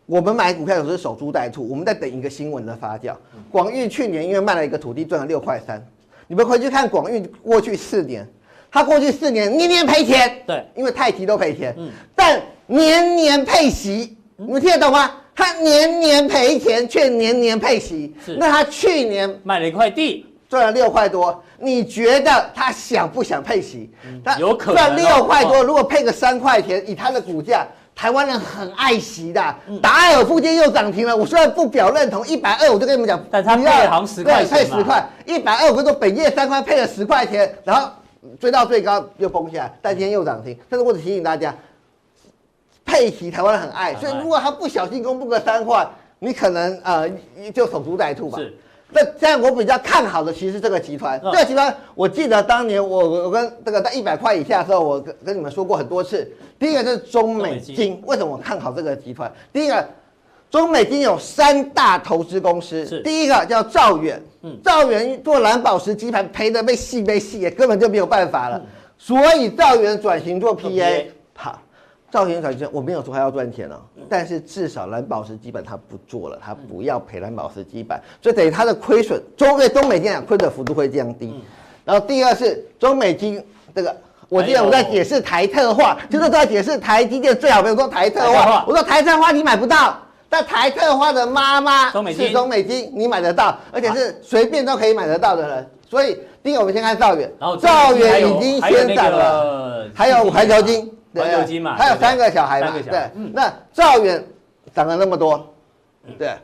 [0.05, 3.15] 我们买股票有时候守株待兔，我们在等一个新闻的发酵。
[3.51, 5.83] 广运去年因为卖了一个土地赚了六块三，
[6.27, 8.27] 你们回去看广运过去四年，
[8.71, 15.11] 他过去四年年年赔钱，对，因为太极都赔钱，嗯，但年年配息，你们听得懂吗？
[15.35, 20.27] 他年年赔钱却年年配息，是，那他去年卖了一块地。
[20.49, 23.91] 赚了六块多，你觉得他想不想配息？
[24.25, 29.55] 他有可能赚六块多，如果配个三块钱，以他的股价，台湾人很爱息的。
[29.83, 37.91] 达尔富今天又涨停了，我虽然不表认同，一百二我就跟你们讲，但他配了好像十块钱，配十块，一百二我跟你说本业三块配了十块钱，然后
[38.41, 40.59] 追到最高又崩下来，但今天又涨停。
[40.71, 41.55] 但是我只提醒大家，
[42.87, 45.87] 配息台湾人很爱，所以如果他不小心公布个三块，
[46.21, 47.07] 你可能呃
[47.53, 48.39] 就守株待兔吧。
[48.39, 48.57] 是。
[48.90, 56.27] 那现在我比较看好的，其实这个集团，这个集团，我记得当年我我跟这个在一百块以下的时候，我跟跟你们说过很多次。
[56.59, 59.31] 第一个就是中美金，为什么我看好这个集团？
[59.53, 59.87] 第一个，
[60.51, 64.20] 中美金有三大投资公司，第一个叫兆远，
[64.64, 68.61] 兆远做蓝宝石基盘赔的被戏被戏，也根本就没有办法了，
[68.96, 71.61] 所以兆远转型做 PA，好。
[72.11, 81.35] 造型转型，我没有说他要赚钱了，但是至少蓝宝石基本他不做了，他不要赔蓝宝石基本，所以等于他的亏损，中对中美金啊亏的幅度会降低。
[81.85, 83.42] 然后第二是中美金
[83.75, 83.94] 这个，
[84.31, 89.99] 我记得我在解释台特化，就是在解释台积电最好，比如说台特化，我说台特化你买不到，
[90.31, 95.71] 但台特化的妈妈是中美金，你买得到，而且是随便都可以买得到的人。
[95.90, 100.90] 所以第一个我们先看兆远，兆远已经先涨了，还有环球晶。
[101.22, 104.24] 环球金嘛，他有三个小孩嘛，对，那赵远
[104.74, 105.54] 长了那么多，
[106.18, 106.35] 对，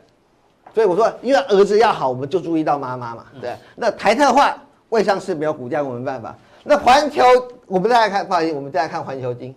[0.74, 3.54] 所以我说，因为儿子要好，我们就注意到妈妈嘛，对。
[3.76, 4.56] 那台特化
[4.88, 6.34] 未上市没有股价，我没办法。
[6.62, 7.22] 那环球，
[7.66, 9.54] 我们再来看，不好意思，我们再来看环球晶，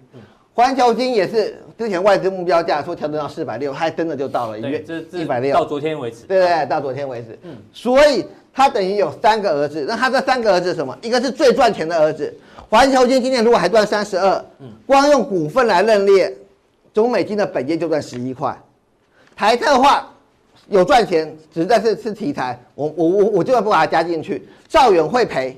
[0.58, 10.98] 环球金也是之前外资目标价说调整到四百六，还真的就到了一月一百六，到昨天为止，对对，到昨天为止，嗯，所以它等于有三个儿子，那它这三个儿子什么？
[11.04, 12.36] 一个是最赚钱的儿子。
[12.72, 14.44] 环球金今年如果还赚三十二，
[14.88, 16.36] 光用股份来认列，
[16.92, 18.60] 中美金的本业就赚十一块。
[19.36, 20.12] 台特化
[20.70, 24.48] 有赚钱，只是在是是题材，我我我我就要不把它加进去。
[24.68, 25.56] 兆远会赔，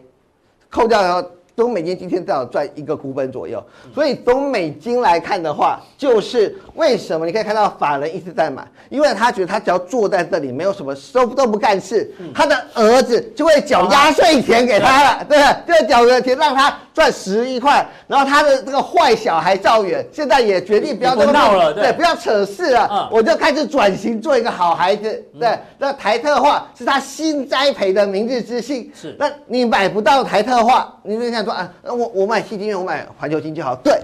[0.69, 1.31] 扣掉以后。
[1.59, 3.61] 中美金今天至少赚一个股本左右，
[3.93, 31.48] 所以中美金来看的话，就是为什么你可以看到法人一直在买，因为他觉得他只要坐在这里，没有什么都都不干事，他的儿子就会缴压岁钱给他了， 对，这个缴的钱让他赚十一块，然后他的这个坏小孩赵远现在也决定不要闹了，对，不要扯事了，我就开始转型做一个好孩子，对，那台特化是他新栽培的明日之星，是，那你买不到台特化，你就想。
[31.53, 33.75] 啊，我我买矽晶圆，我买环球金就好。
[33.75, 33.99] 对，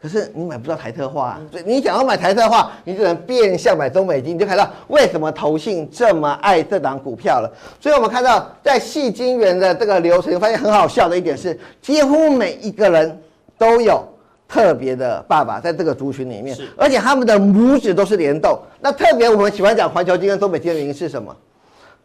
[0.00, 4.34] 可是你买不到台特化，啊，所以你想要买台特化，你只能变相买中美金。
[4.34, 7.50] 你就看到为什么投信这么爱这档股票了。
[7.80, 13.20] 所以我们看到在戏金元的这个流程，发现很好笑的一点是，几乎每一个人
[13.56, 14.06] 都有
[14.46, 18.58] 特别的爸爸在这个族群里面，而且他们的拇指都是联动。
[18.80, 21.34] 那特别我们喜欢讲环球金跟中美金的原因是什么？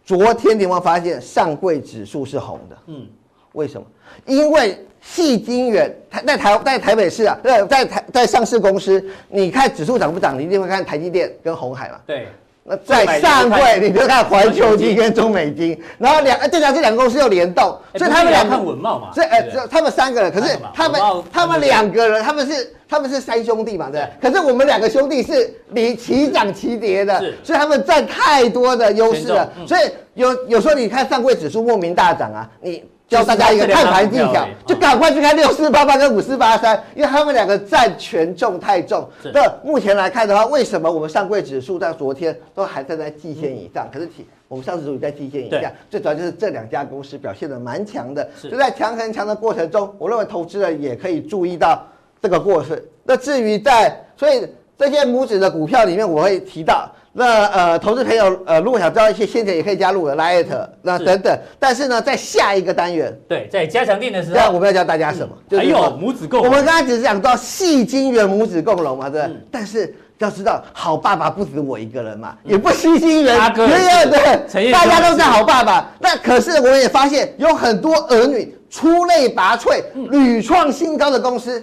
[0.06, 2.78] 昨天你有没有发现上柜指数是红的？
[2.88, 3.06] 嗯。
[3.54, 3.86] 为什么？
[4.26, 10.38] 因为矽晶圆台在台在台北市啊，在在台在上市公司，你看指数涨不涨？
[10.38, 12.00] 你一定会看台积电跟红海嘛。
[12.06, 12.28] 对。
[12.62, 32.84] 那在上柜你就看环球金跟中美金，然后两呃，对啊，这两个公司又联动，所以他们两个看文茂嘛，所以呃，他们三个人，可是他们他们两个人，他们是他们是三兄弟嘛，对，可是我们两个兄弟是你齐涨齐跌的，所以他们占太多的优势了，所以有有时候你看上柜指数莫名大涨啊，你。
[33.10, 39.10] 教大家一个看盘技巧，就赶快去看六四八八跟五四八三，因为他们两个占权重太重。
[39.34, 43.90] 那目前来看的话，为什么我们上柜指数在昨天都还站在季线以上？
[43.92, 44.08] 可是
[44.48, 48.30] 我们上证指数在季线以下，最主要就是这两家公司表现的蛮强的。
[48.44, 51.84] 就在强很强的过程中，我认为投资人也可以注意到
[52.22, 52.80] 这个过程。
[53.04, 54.48] 那至于在所以
[54.80, 56.90] 这些母子的股票里面，我会提到。
[57.12, 60.46] 那呃，投资朋友呃，如果想知道一些现在也可以加入我的 Line，
[60.82, 61.38] 那等等。
[61.60, 65.36] 但是呢，在下一个单元，对，在加强錠的时候，我们要教大家什么？
[65.52, 69.36] 还有母子共，我们刚才只是讲到矽晶圆母子共荣嘛，对不对？
[69.52, 75.92] 但是要知道，好爸爸不止我一个人嘛，也不矽晶圆，对对对，大家都是好爸爸。
[76.00, 81.62] 那可是我们也发现，有很多儿女出类拔萃、屡创新高的公司。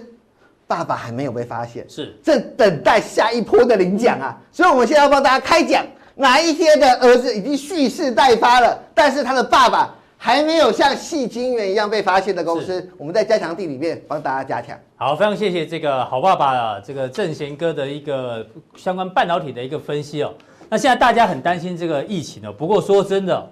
[0.67, 4.37] 爸爸还没有被发现，是正等待下一波的领奖啊！
[4.51, 14.77] 所以我们现在要帮大家开奖，哪一天的儿子已经蓄势待发了，但是他的爸爸还没有像矽晶圆一样被发现的公司，我们在加强地里面帮大家加强。
[14.97, 20.33] 好，非常谢谢这个好爸爸啊，这个正贤哥的一个相关半导体的一个分析哦。
[20.69, 23.49] 那现在大家很担心这个疫情哦，不过说真的。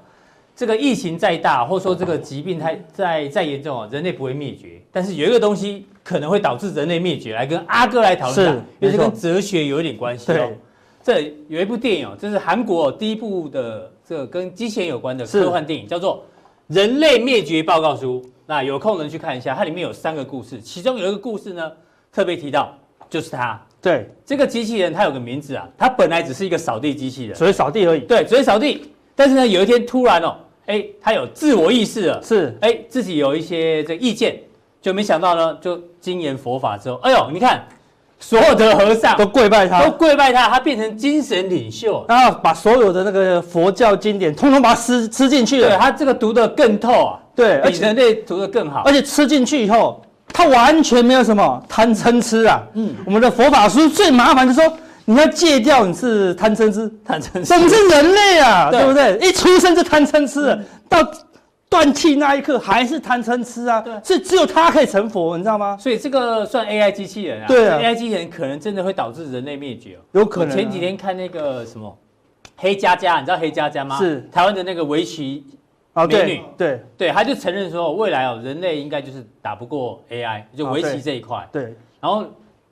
[0.55, 10.49] 这个疫情再大，或者说这个疾病太再再严重啊，人类不会灭绝，但是有一个东西可能会导致人类灭绝，来跟阿哥来讨论一下，因为这跟哲学有一点关系哦。
[11.03, 16.23] 这有一部电影哦，这是韩国第一部的这个跟机器人有关的科幻电影，叫做
[16.73, 18.21] 《人类灭绝报告书》。
[18.47, 21.71] 那有空人去看一下，它里面有三个故事，其中有一个故事呢
[22.13, 22.73] 特别提到，
[23.09, 23.61] 就是它。
[23.81, 27.99] 对，这个机器人它有个名字啊，它本来只是一个扫地机器人，只会扫地而已。
[27.99, 30.37] 对，只会扫地，但是呢，有一天突然哦。
[30.67, 32.57] 哎，他有自我意识了，是。
[32.61, 34.35] 哎，自己有一些这意见，
[34.81, 37.63] 就没想到呢，就精研佛法之后，哎呦，你看
[38.19, 54.77] 所有的和尚都跪拜他，都跪拜他，他变成精神领袖，然后把所有的那个佛教经典通通把它吃吃进去了，对他这个读得更透啊，对，比人类读得更好，而且吃进去以后，他完全没有什么贪嗔痴啊，嗯，我们的佛法书最麻烦就是说。
[55.05, 59.27] 你要戒掉，你是贪嗔痴，贪嗔痴，我们是人类啊，对，对不对？
[59.27, 60.99] 一出生就贪嗔痴，嗯、到
[61.69, 65.77] 断气那一刻还是贪嗔痴啊，对，所以只有他可以成佛，你知道吗？
[65.79, 70.55] 所以这个算 AI 机器人啊，对啊，AI 机器人可能真的会导致人类灭绝，有可能、啊。
[70.55, 71.95] 前几天看那个什么
[72.57, 73.99] 黑佳佳，你知道黑佳佳吗？
[73.99, 74.27] 是。
[74.31, 75.43] 台湾的那个围棋
[75.93, 76.41] 美女，哦、对。
[76.57, 82.25] 对，对，他就承认说，未来哦，人类应该就是打不过 AI，就围棋这一块，对，对，然后。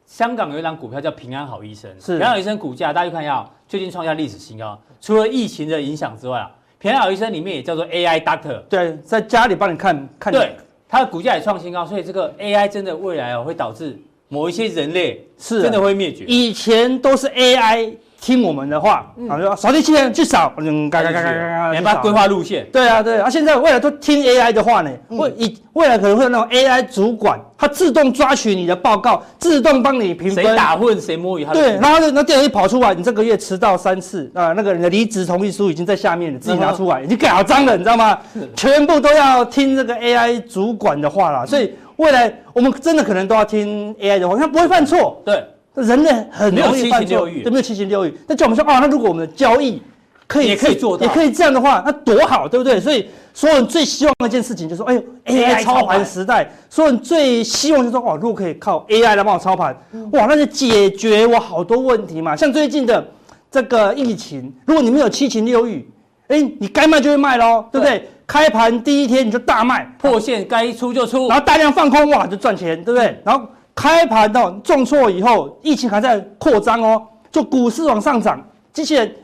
[0.06, 4.80] 香港有一档股票叫平安好医生，是平安好医生股价，大家去看一下，最近创下历史新高。
[5.02, 10.32] 除了疫情的影响之外啊，平安好医生里面也叫做 AI Doctor，对，在家里帮你看看。
[10.32, 10.56] 对，
[10.88, 16.26] 它的股价也创新高，所以这个 AI 真的未来哦会导致某一些人类是真的会灭绝。
[16.26, 17.94] 以前都是 AI。
[18.24, 22.66] 听我们的话，好就扫地机器人去扫，嗯，嘎嘎嘎嘎嘎嘎，你把它规划路线。
[22.72, 30.42] 对啊，对啊，现在未来都听 AI 的话呢，会以未来可能会有那种 AI 主管，他自动抓取你的报告，自动帮你评分。
[30.42, 31.44] 谁打混谁摸鱼？
[31.52, 38.18] 对，然后那那电脑一跑出来，你这个月迟到三次啊，那个人的离职同意书已经在下面了，自己拿出来，已经盖好章了，你知道吗？
[38.56, 45.22] 全部都要听这个 AI 主管的话了，所以未来我们真的可能都要听 AI 的话，他不会犯错。
[45.26, 45.44] 对。
[45.76, 48.14] 人类很容易犯错，对，没有七情六欲。
[48.28, 49.82] 那叫我们说，哦，那如果我们的交易
[50.28, 52.80] 可以也可以做到，也可以这样的话，那多好，对不对？
[52.80, 59.76] 所以，所有人最希望的一件事情就是说，哎呦，AI 操盘时代，所有人最希望就是说，哦，如果可以靠 AI 来帮我操盘，
[60.12, 62.36] 哇，那就解决我好多问题嘛。
[62.36, 63.04] 像最近的
[63.50, 65.88] 这个疫情，如果你没有七情六欲，
[66.28, 68.08] 哎，你该卖就会卖喽，对不对？
[68.28, 73.20] 开盘第一天你就大卖，破线该出就出，然后大量放空，哇，就赚钱，对不对？
[73.26, 73.46] 然后。
[73.76, 79.16] 开盘到重挫以后，疫情还在扩张哦，就股市往上涨，机器人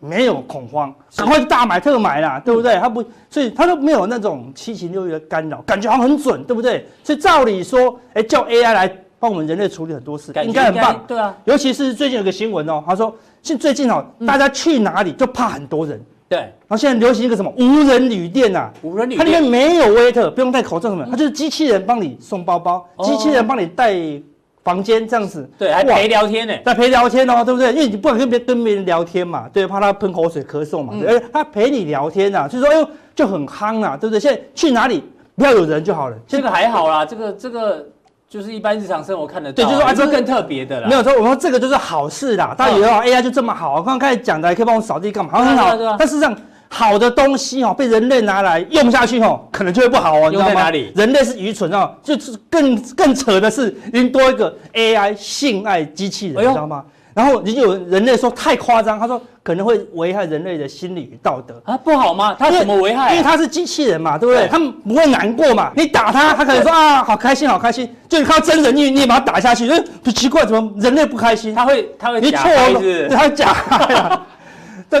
[0.00, 2.76] 没有恐慌，赶快大买特买啦，对不对？
[2.76, 6.86] 他不，所以他都没有那种七情六欲的干扰，感觉好像很准，对不对？
[7.04, 11.34] 所以照理说，哎，叫 AI 来帮我们人类处理很多事，应该很棒，对啊。
[11.44, 16.00] 尤其是最近有个新闻哦，他说，现最近哦，大家去哪里就怕很多人。
[16.32, 18.70] 对，然后现在流行一个什么无人旅店呐？
[18.80, 23.94] 无人旅店，它里面没有 waiter，不用戴口罩什么，它就是机器人帮你送包包，机器人帮你带
[24.64, 25.46] 房间这样子。
[25.58, 27.70] 对，还陪聊天呢，在陪聊天哦，对不对？
[27.72, 30.94] 因为你不敢跟别跟别人聊天嘛，对，怕他喷口水、咳嗽嘛。
[31.06, 34.18] 哎，他陪你聊天呐，所以说，哎呦，就很夯啊，对不对？
[34.18, 35.04] 现在去哪里
[35.36, 36.16] 不要有人就好了。
[36.26, 37.86] 这个还好啦，这个这个
[38.32, 40.88] 就是一般日常生活看得到，对，就是啊，这更特别的啦。
[40.88, 42.54] 没有说，我说这个就是好事啦。
[42.56, 45.32] 大家以为 AI 就这么好，刚刚开始讲的，还可以帮我扫地干嘛？
[45.32, 45.96] 好，很好。
[45.98, 46.34] 但事实上，
[46.70, 50.30] 好的东西哦，被人类拿来用下去哦，可能就会不好哦。
[50.30, 50.70] 你知道吗？
[50.94, 56.82] 人类是愚蠢哦，就是更更扯的是，已经多一个 AI 性爱机器人，你知道吗？
[57.14, 62.34] 然后有人类说太夸张，他说可能会危害人类的心理与道德啊，不好吗？
[62.38, 63.12] 他怎么危害？
[63.12, 64.48] 因为他是机器人嘛，对不对？
[64.48, 65.70] 他们不会难过嘛？
[65.76, 67.88] 你打他，他可能说啊，好开心，好开心。
[68.08, 69.66] 就你靠真人，你你也把他打下去，
[70.02, 71.54] 就，奇怪，怎么人类不开心？
[71.54, 73.08] 他会他会假开是？
[73.08, 73.54] 他假。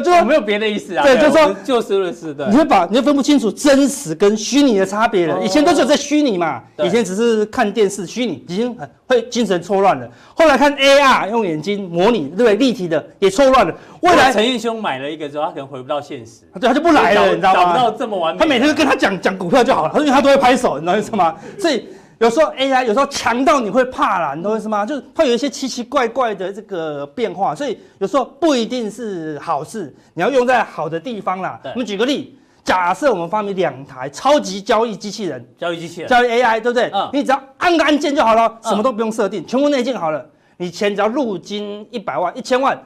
[0.00, 1.04] 就说没有别的意思啊。
[1.04, 2.32] 对，就说就事论事。
[2.32, 5.38] 对，你会把你会分不清楚真实跟虚拟的差别了。
[5.44, 10.08] 以前都是在虚拟嘛，以前只是看电视虚拟，已经很会精神错乱了。
[10.34, 12.54] 后来看 AR 用眼睛模拟，对不对？
[12.54, 13.74] 立体的也错乱了。
[14.00, 17.60] 未来陈义兄买了一个之后，他可能回不到现实，对，他就不来了，你知道吗？
[17.62, 18.40] 找不到这么完美。
[18.40, 21.34] 他每天都跟他讲讲股票就好了，因为他都会拍手，你知道意思吗？
[21.58, 21.86] 所以。
[22.22, 24.86] 有时候 AI 有时候强到你会怕啦，你懂我意思吗？
[24.86, 29.92] 就是会有一些奇奇怪怪的这个变化，所以有时候不一定是好事。
[30.14, 31.60] 你要用在好的地方啦。
[31.74, 36.88] 我们举个例，假设我们发明两台超级交易机器人，交易机器人，交易 AI，对不对？
[36.94, 37.10] 嗯。
[37.12, 40.24] 你只要按个按键就好了，什么都不用设定，全部内建好了。
[40.58, 42.80] 你钱只要入金一百万、一千万。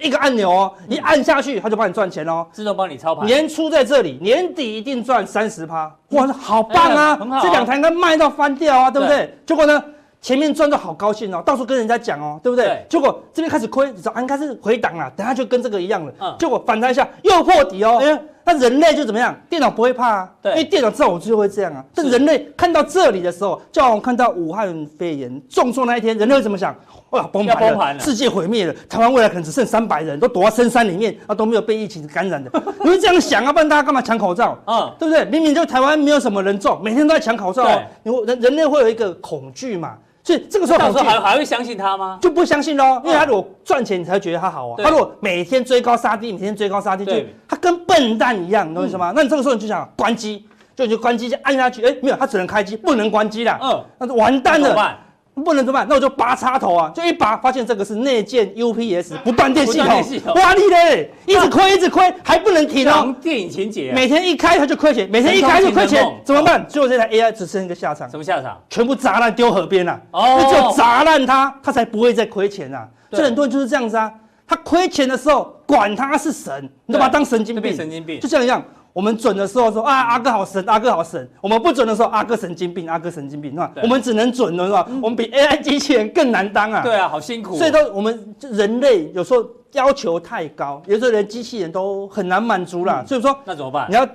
[0.00, 3.26] 一个按钮哦，一按下去，他就帮你赚钱哦，自动帮你操盘。
[3.26, 7.16] 年初在这里，年底一定赚三十趴，哇，好棒啊！
[7.16, 9.36] 很好，这两台应该卖到翻掉啊，对不对？
[9.46, 9.82] 结果呢，
[10.20, 12.84] 前面赚到好高兴哦，到处跟人家讲哦，对不对？
[12.88, 16.12] 结果这边开始亏，早应该是回档了，等下就跟这个一样了。
[16.20, 19.34] 嗯，结果反弹一下又破底哦，哎，那人类就怎么样？
[19.50, 21.84] 电脑不会怕啊，对，因为电脑知道我就会这样啊。
[21.92, 26.72] 但人类看到这里的时候，就好像看到武汉肺炎重挫那一天，人类会怎么想？
[27.10, 32.48] 哇，崩盘了，了世界毁灭了，台湾未来可能只剩三百人，都躲在深山里面，啊，都没有被疫情感染的。
[32.84, 33.52] 你会这样想啊？
[33.52, 34.56] 不然大家干嘛抢口罩？
[34.64, 35.24] 啊、 嗯，对不对？
[35.24, 39.94] 明明就台湾没有什么人中，每天都在抢口罩，对，人人类会有一个恐惧嘛？
[40.26, 42.18] 所以这个时候，到时候还还会相信他吗？
[42.20, 44.74] 就不相信喽，因为他如果赚钱，你才会觉得他好啊。
[44.82, 47.12] 他如果每天追高杀低，每天追高杀低，就
[47.46, 49.12] 他跟笨蛋一样，你懂我意思吗？
[49.12, 53.56] 嗯、那你这个时候你就想关机，就你就关机，就按下去，哎，没有，他只能开机，不能关机啦。
[53.62, 54.98] 嗯，那就完蛋了。
[55.42, 55.86] 不能怎么办？
[55.88, 63.14] 那我就拔插头啊，就一拔，发现这个是内建 UPS 不断电系统，哇你嘞，一直亏一直亏，还不能停哦。
[63.20, 66.66] 电影情节，每天一开它就亏钱，每天一开就亏钱，怎么办？
[66.66, 68.58] 最后这台 AI 只剩一个下场，什么下场？
[68.70, 70.00] 全部砸烂丢河边了。
[70.10, 72.88] 哦，只有砸烂它，它才不会再亏钱啊。
[73.10, 74.10] 所以很多人就是这样子啊，
[74.46, 78.64] 他亏钱的时候管他是神，你都把他当神经病，神经病，就这样一样。
[78.96, 81.28] 我们准的时候说啊，阿哥好神，阿哥好神。
[81.42, 83.70] 我们不准的时候，阿哥神经病，阿哥神经病，是吧？
[83.82, 84.88] 我们只能准了，是吧？
[85.02, 86.80] 我们比 AI 机器人更难当啊。
[86.82, 87.58] 对啊，好辛苦。
[87.58, 93.04] 所以说，我们人类有时候要求太高，有时候连机器人都很难满足了。
[93.06, 93.86] 所以说，那怎么办？
[93.90, 94.08] 你要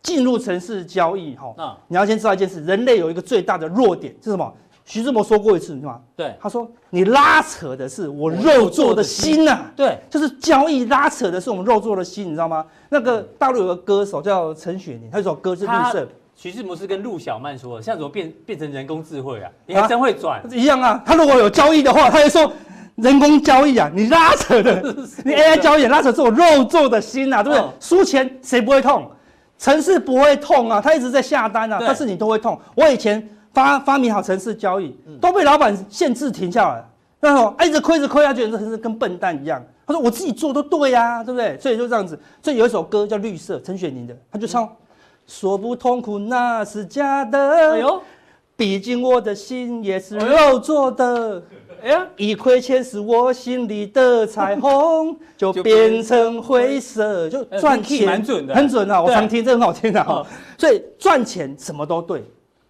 [0.00, 4.54] 进入城市交易，哈，你要先知道一件事，人类有一个最大的弱点是什么？
[4.88, 6.00] 徐志摩说过一次，你知道吗？
[6.16, 12.64] 对，他说你拉扯的是我肉做的心呐、啊，对，就是交易拉扯的是我们肉做的心，你知道吗？
[12.88, 16.08] 那个大陆有个歌手叫陈雪凝，他有首歌是绿色。
[16.34, 19.50] 徐志摩是跟陆小曼说的，现在怎么变变成人工智慧啊？
[19.66, 21.02] 你还真会转、啊，一样啊。
[21.04, 22.50] 他如果有交易的话，他就说
[22.94, 24.80] 人工交易啊，你拉扯的，
[25.22, 27.68] 你 AI 交易拉扯是我肉做的心呐、啊，对不对？
[27.78, 29.06] 输、哦、钱谁不会痛？
[29.58, 32.58] 城市不会痛啊，他一直在下单啊，对但是你都会痛。
[32.74, 33.28] 我以前。
[33.52, 36.84] 发发明好城市交易，都被老板限制停下来。
[37.20, 39.60] 那种一直亏一直亏，他觉得这是跟笨蛋一样。
[39.86, 41.58] 他说我自己做都对呀、啊，对不对？
[41.58, 42.18] 所以就这样子。
[42.42, 44.68] 所以有一首歌叫《绿色》，陈雪凝的，他就唱：嗯、
[45.26, 48.00] 说不痛苦那是假的，哎呦，
[48.56, 51.42] 毕竟我的心也是肉做的。
[51.82, 59.02] 哎呀，一亏钱是我心里的彩虹， 就变成灰色，就赚钱，蛮准的，很准啊！
[59.02, 60.24] 我常听，这很好听的哈。
[60.56, 62.24] 所以赚钱什么都对。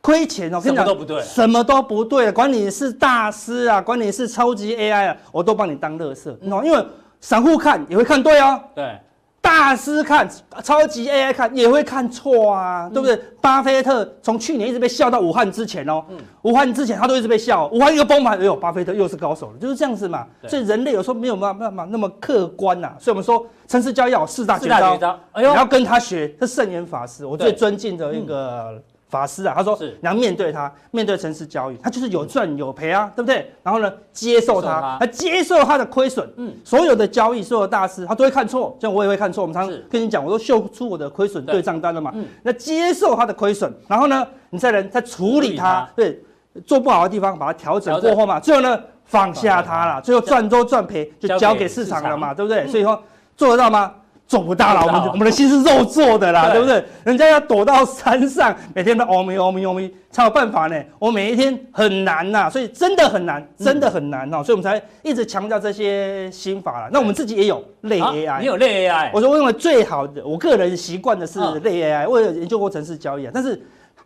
[0.08, 6.64] 亏钱哦，什么都不对，什么都不对，管你是大师啊，管你是超级 AI 啊，我都帮你当乐色，你懂？
[6.64, 6.82] 因为
[7.20, 8.98] 散户看也会看对哦，对，
[9.42, 10.26] 大师看
[10.64, 13.20] 超级 AI 看也会看错啊，对不对？
[13.42, 16.02] 巴菲特从去年一直被笑到武汉之前哦，
[16.40, 20.26] 武汉之前他都一直被笑，武汉一个崩盘，哎呦，巴菲特又是高手了，就是这样子嘛。
[20.46, 28.82] 所以人类有时候没有办法那么客观呐，所以我们说城市交易要有四大绝招，你要跟他学，这圣严法师，我最尊敬的一个。
[29.08, 33.50] 法师啊，他说是你要面对他，面对城市交易，他就是有赚有赔啊，对不对？
[33.62, 36.30] 然后呢，接受他，他接受他的亏损。
[36.36, 39.42] 嗯，所有的交易，所有的大师，他都会看错，像我也会看错。
[39.42, 42.12] 我们常常跟你讲，我都秀出我的亏损对账单了嘛。
[42.14, 46.22] 嗯，那接受他的亏损，然后呢，你再来再处理他，对，
[46.66, 52.66] 做不好的地方把它调整过后嘛，最后呢，放下他了，最后赚多赚赔就交给市场了嘛，对不对？
[52.66, 53.02] 所以说
[53.36, 53.94] 做得到吗？
[54.28, 56.84] 做不到啦，我们我们的心是肉做的啦，对，不对？
[57.02, 60.78] 人家要躲到山上， 每天都欧咪欧咪欧咪，才有办法呢。
[60.98, 66.90] 我每一天很难呐，所以真的很难，真的很难哦、嗯，所以我们才一直强调这些心法啦。
[66.92, 69.10] 那我们自己也有类 AI，、啊、你有类 AI？
[69.14, 73.58] 我说我认为最好的，我个人习惯的是类 AI，、嗯、我有研究过城市交易啊，但是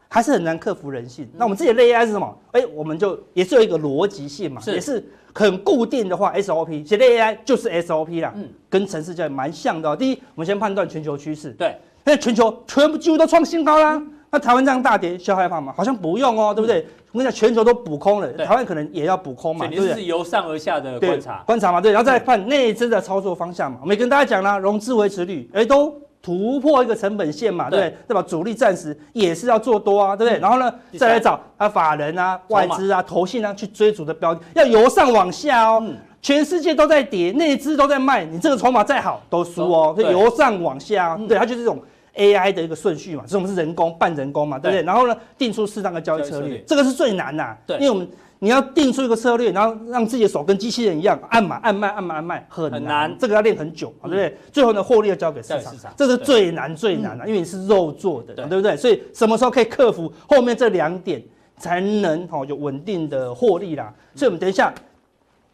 [0.06, 1.28] 还是很难克服人性。
[1.36, 2.38] 那我们自己的类 AI 是什么？
[2.52, 5.04] 哎，我们就也是有一个逻辑性嘛，是也是。
[5.34, 9.96] 很固定的话，SOP 写的 AI 就是 SOP 啦，嗯，跟程式交易蛮像的、喔。
[9.96, 13.94] 第一，我们先判断全球趋势，对，那全球全部几乎都创新高啦。
[13.94, 15.72] 嗯、那台湾这样大跌，需要害怕吗？
[15.76, 16.86] 好像不用哦、喔，对不对？
[17.12, 19.94] 我跟你讲，全球都补空了，台湾可能也要补空嘛，对不对？
[19.94, 23.78] 是由上而下的观察，观察嘛，对，然后再看内资的操作方向嘛。
[23.80, 25.94] 我们也跟大家讲啦，融资维持率，哎，都。
[26.22, 27.96] 突破一个成本线嘛，对不对？
[28.08, 28.22] 对吧？
[28.22, 30.38] 主力暂时也是要做多啊，对不对？
[30.38, 35.82] 嗯、然后呢，再来找啊法人啊、外资啊、投信啊去追逐的标的，要由上往下哦。
[35.84, 39.92] 嗯、全世界都在跌，内资都在卖，你这个筹码再好都输哦。
[39.98, 41.82] 就由上往下、嗯，对，它就是这种
[42.16, 43.24] AI 的一个顺序嘛。
[43.26, 44.82] 这种是人工、半人工嘛，对不对？
[44.82, 48.08] 对然后呢，定出适当的交易策略，这个是最难的、啊，对，因为我们。
[48.44, 54.36] 你要定出一个策略，然后让自己的手跟机器人一样按买按卖按买按卖，很难，很难，这个要练很久，对不对？
[54.50, 58.76] 最后呢，获利要交给市场，市场这是最难最难的，因为你是肉做的，对，对不对？
[58.76, 61.22] 所以什么时候可以克服后面这两点，
[61.56, 63.94] 才能哦有稳定的获利啦？
[64.16, 64.74] 所以我们等一下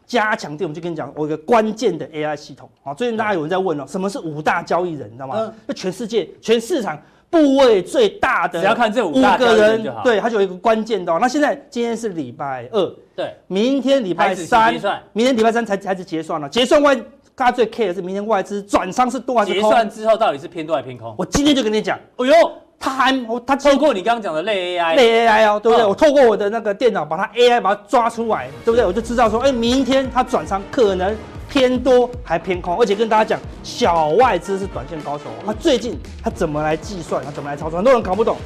[0.09, 2.93] 加强錠，我们就跟你讲，我一个关键的 AI 系统啊。
[2.93, 5.53] 最近大家有人在问哦，什么是五大交易人，你知道吗？
[5.67, 6.99] 那全世界全市场。
[7.31, 11.15] 部位最大的，只要看这五个人，对，它就有一个关键的。
[11.19, 14.73] 那现在今天是礼拜二，对，明天礼拜三，
[15.13, 16.49] 明天礼拜三才开始结算了。
[16.49, 16.95] 结算外，
[17.35, 19.61] 大家最 care 的是明天外资转仓是多还是空？
[19.61, 21.13] 结算之后到底是偏多还是偏空？
[21.19, 22.33] 我今天就跟你讲，哎呦，
[22.79, 25.85] 他还他透过你刚刚讲的类 AI，类 AI 哦，对不对？
[25.85, 28.85] 我透过我的那个电脑把它 AI 把它抓出来，对不对？
[28.85, 31.15] 我就知道说，哎，明天它转仓可能。
[31.51, 35.23] 偏多还偏空，而且跟大家讲，小外资是短线高手。
[35.43, 37.25] 他最近他怎么来计算？
[37.25, 37.77] 他怎么来操作？
[37.77, 38.37] 很多人搞不懂。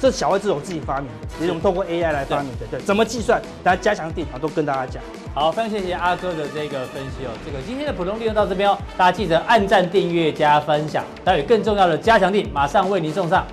[0.00, 2.66] 这小外资我自己发明的，也是我们透过 AI 来发明的。
[2.70, 3.42] 对，怎么计算？
[3.64, 5.02] 大家加强定啊，都跟大家讲。
[5.34, 7.30] 好，非常谢谢阿哥的这个分析哦。
[7.44, 11.04] 这个今天的普通錠到这边哦，大家记得按赞、订阅、加分享。
[11.24, 13.44] 待会更重要的加强定马上为您送上。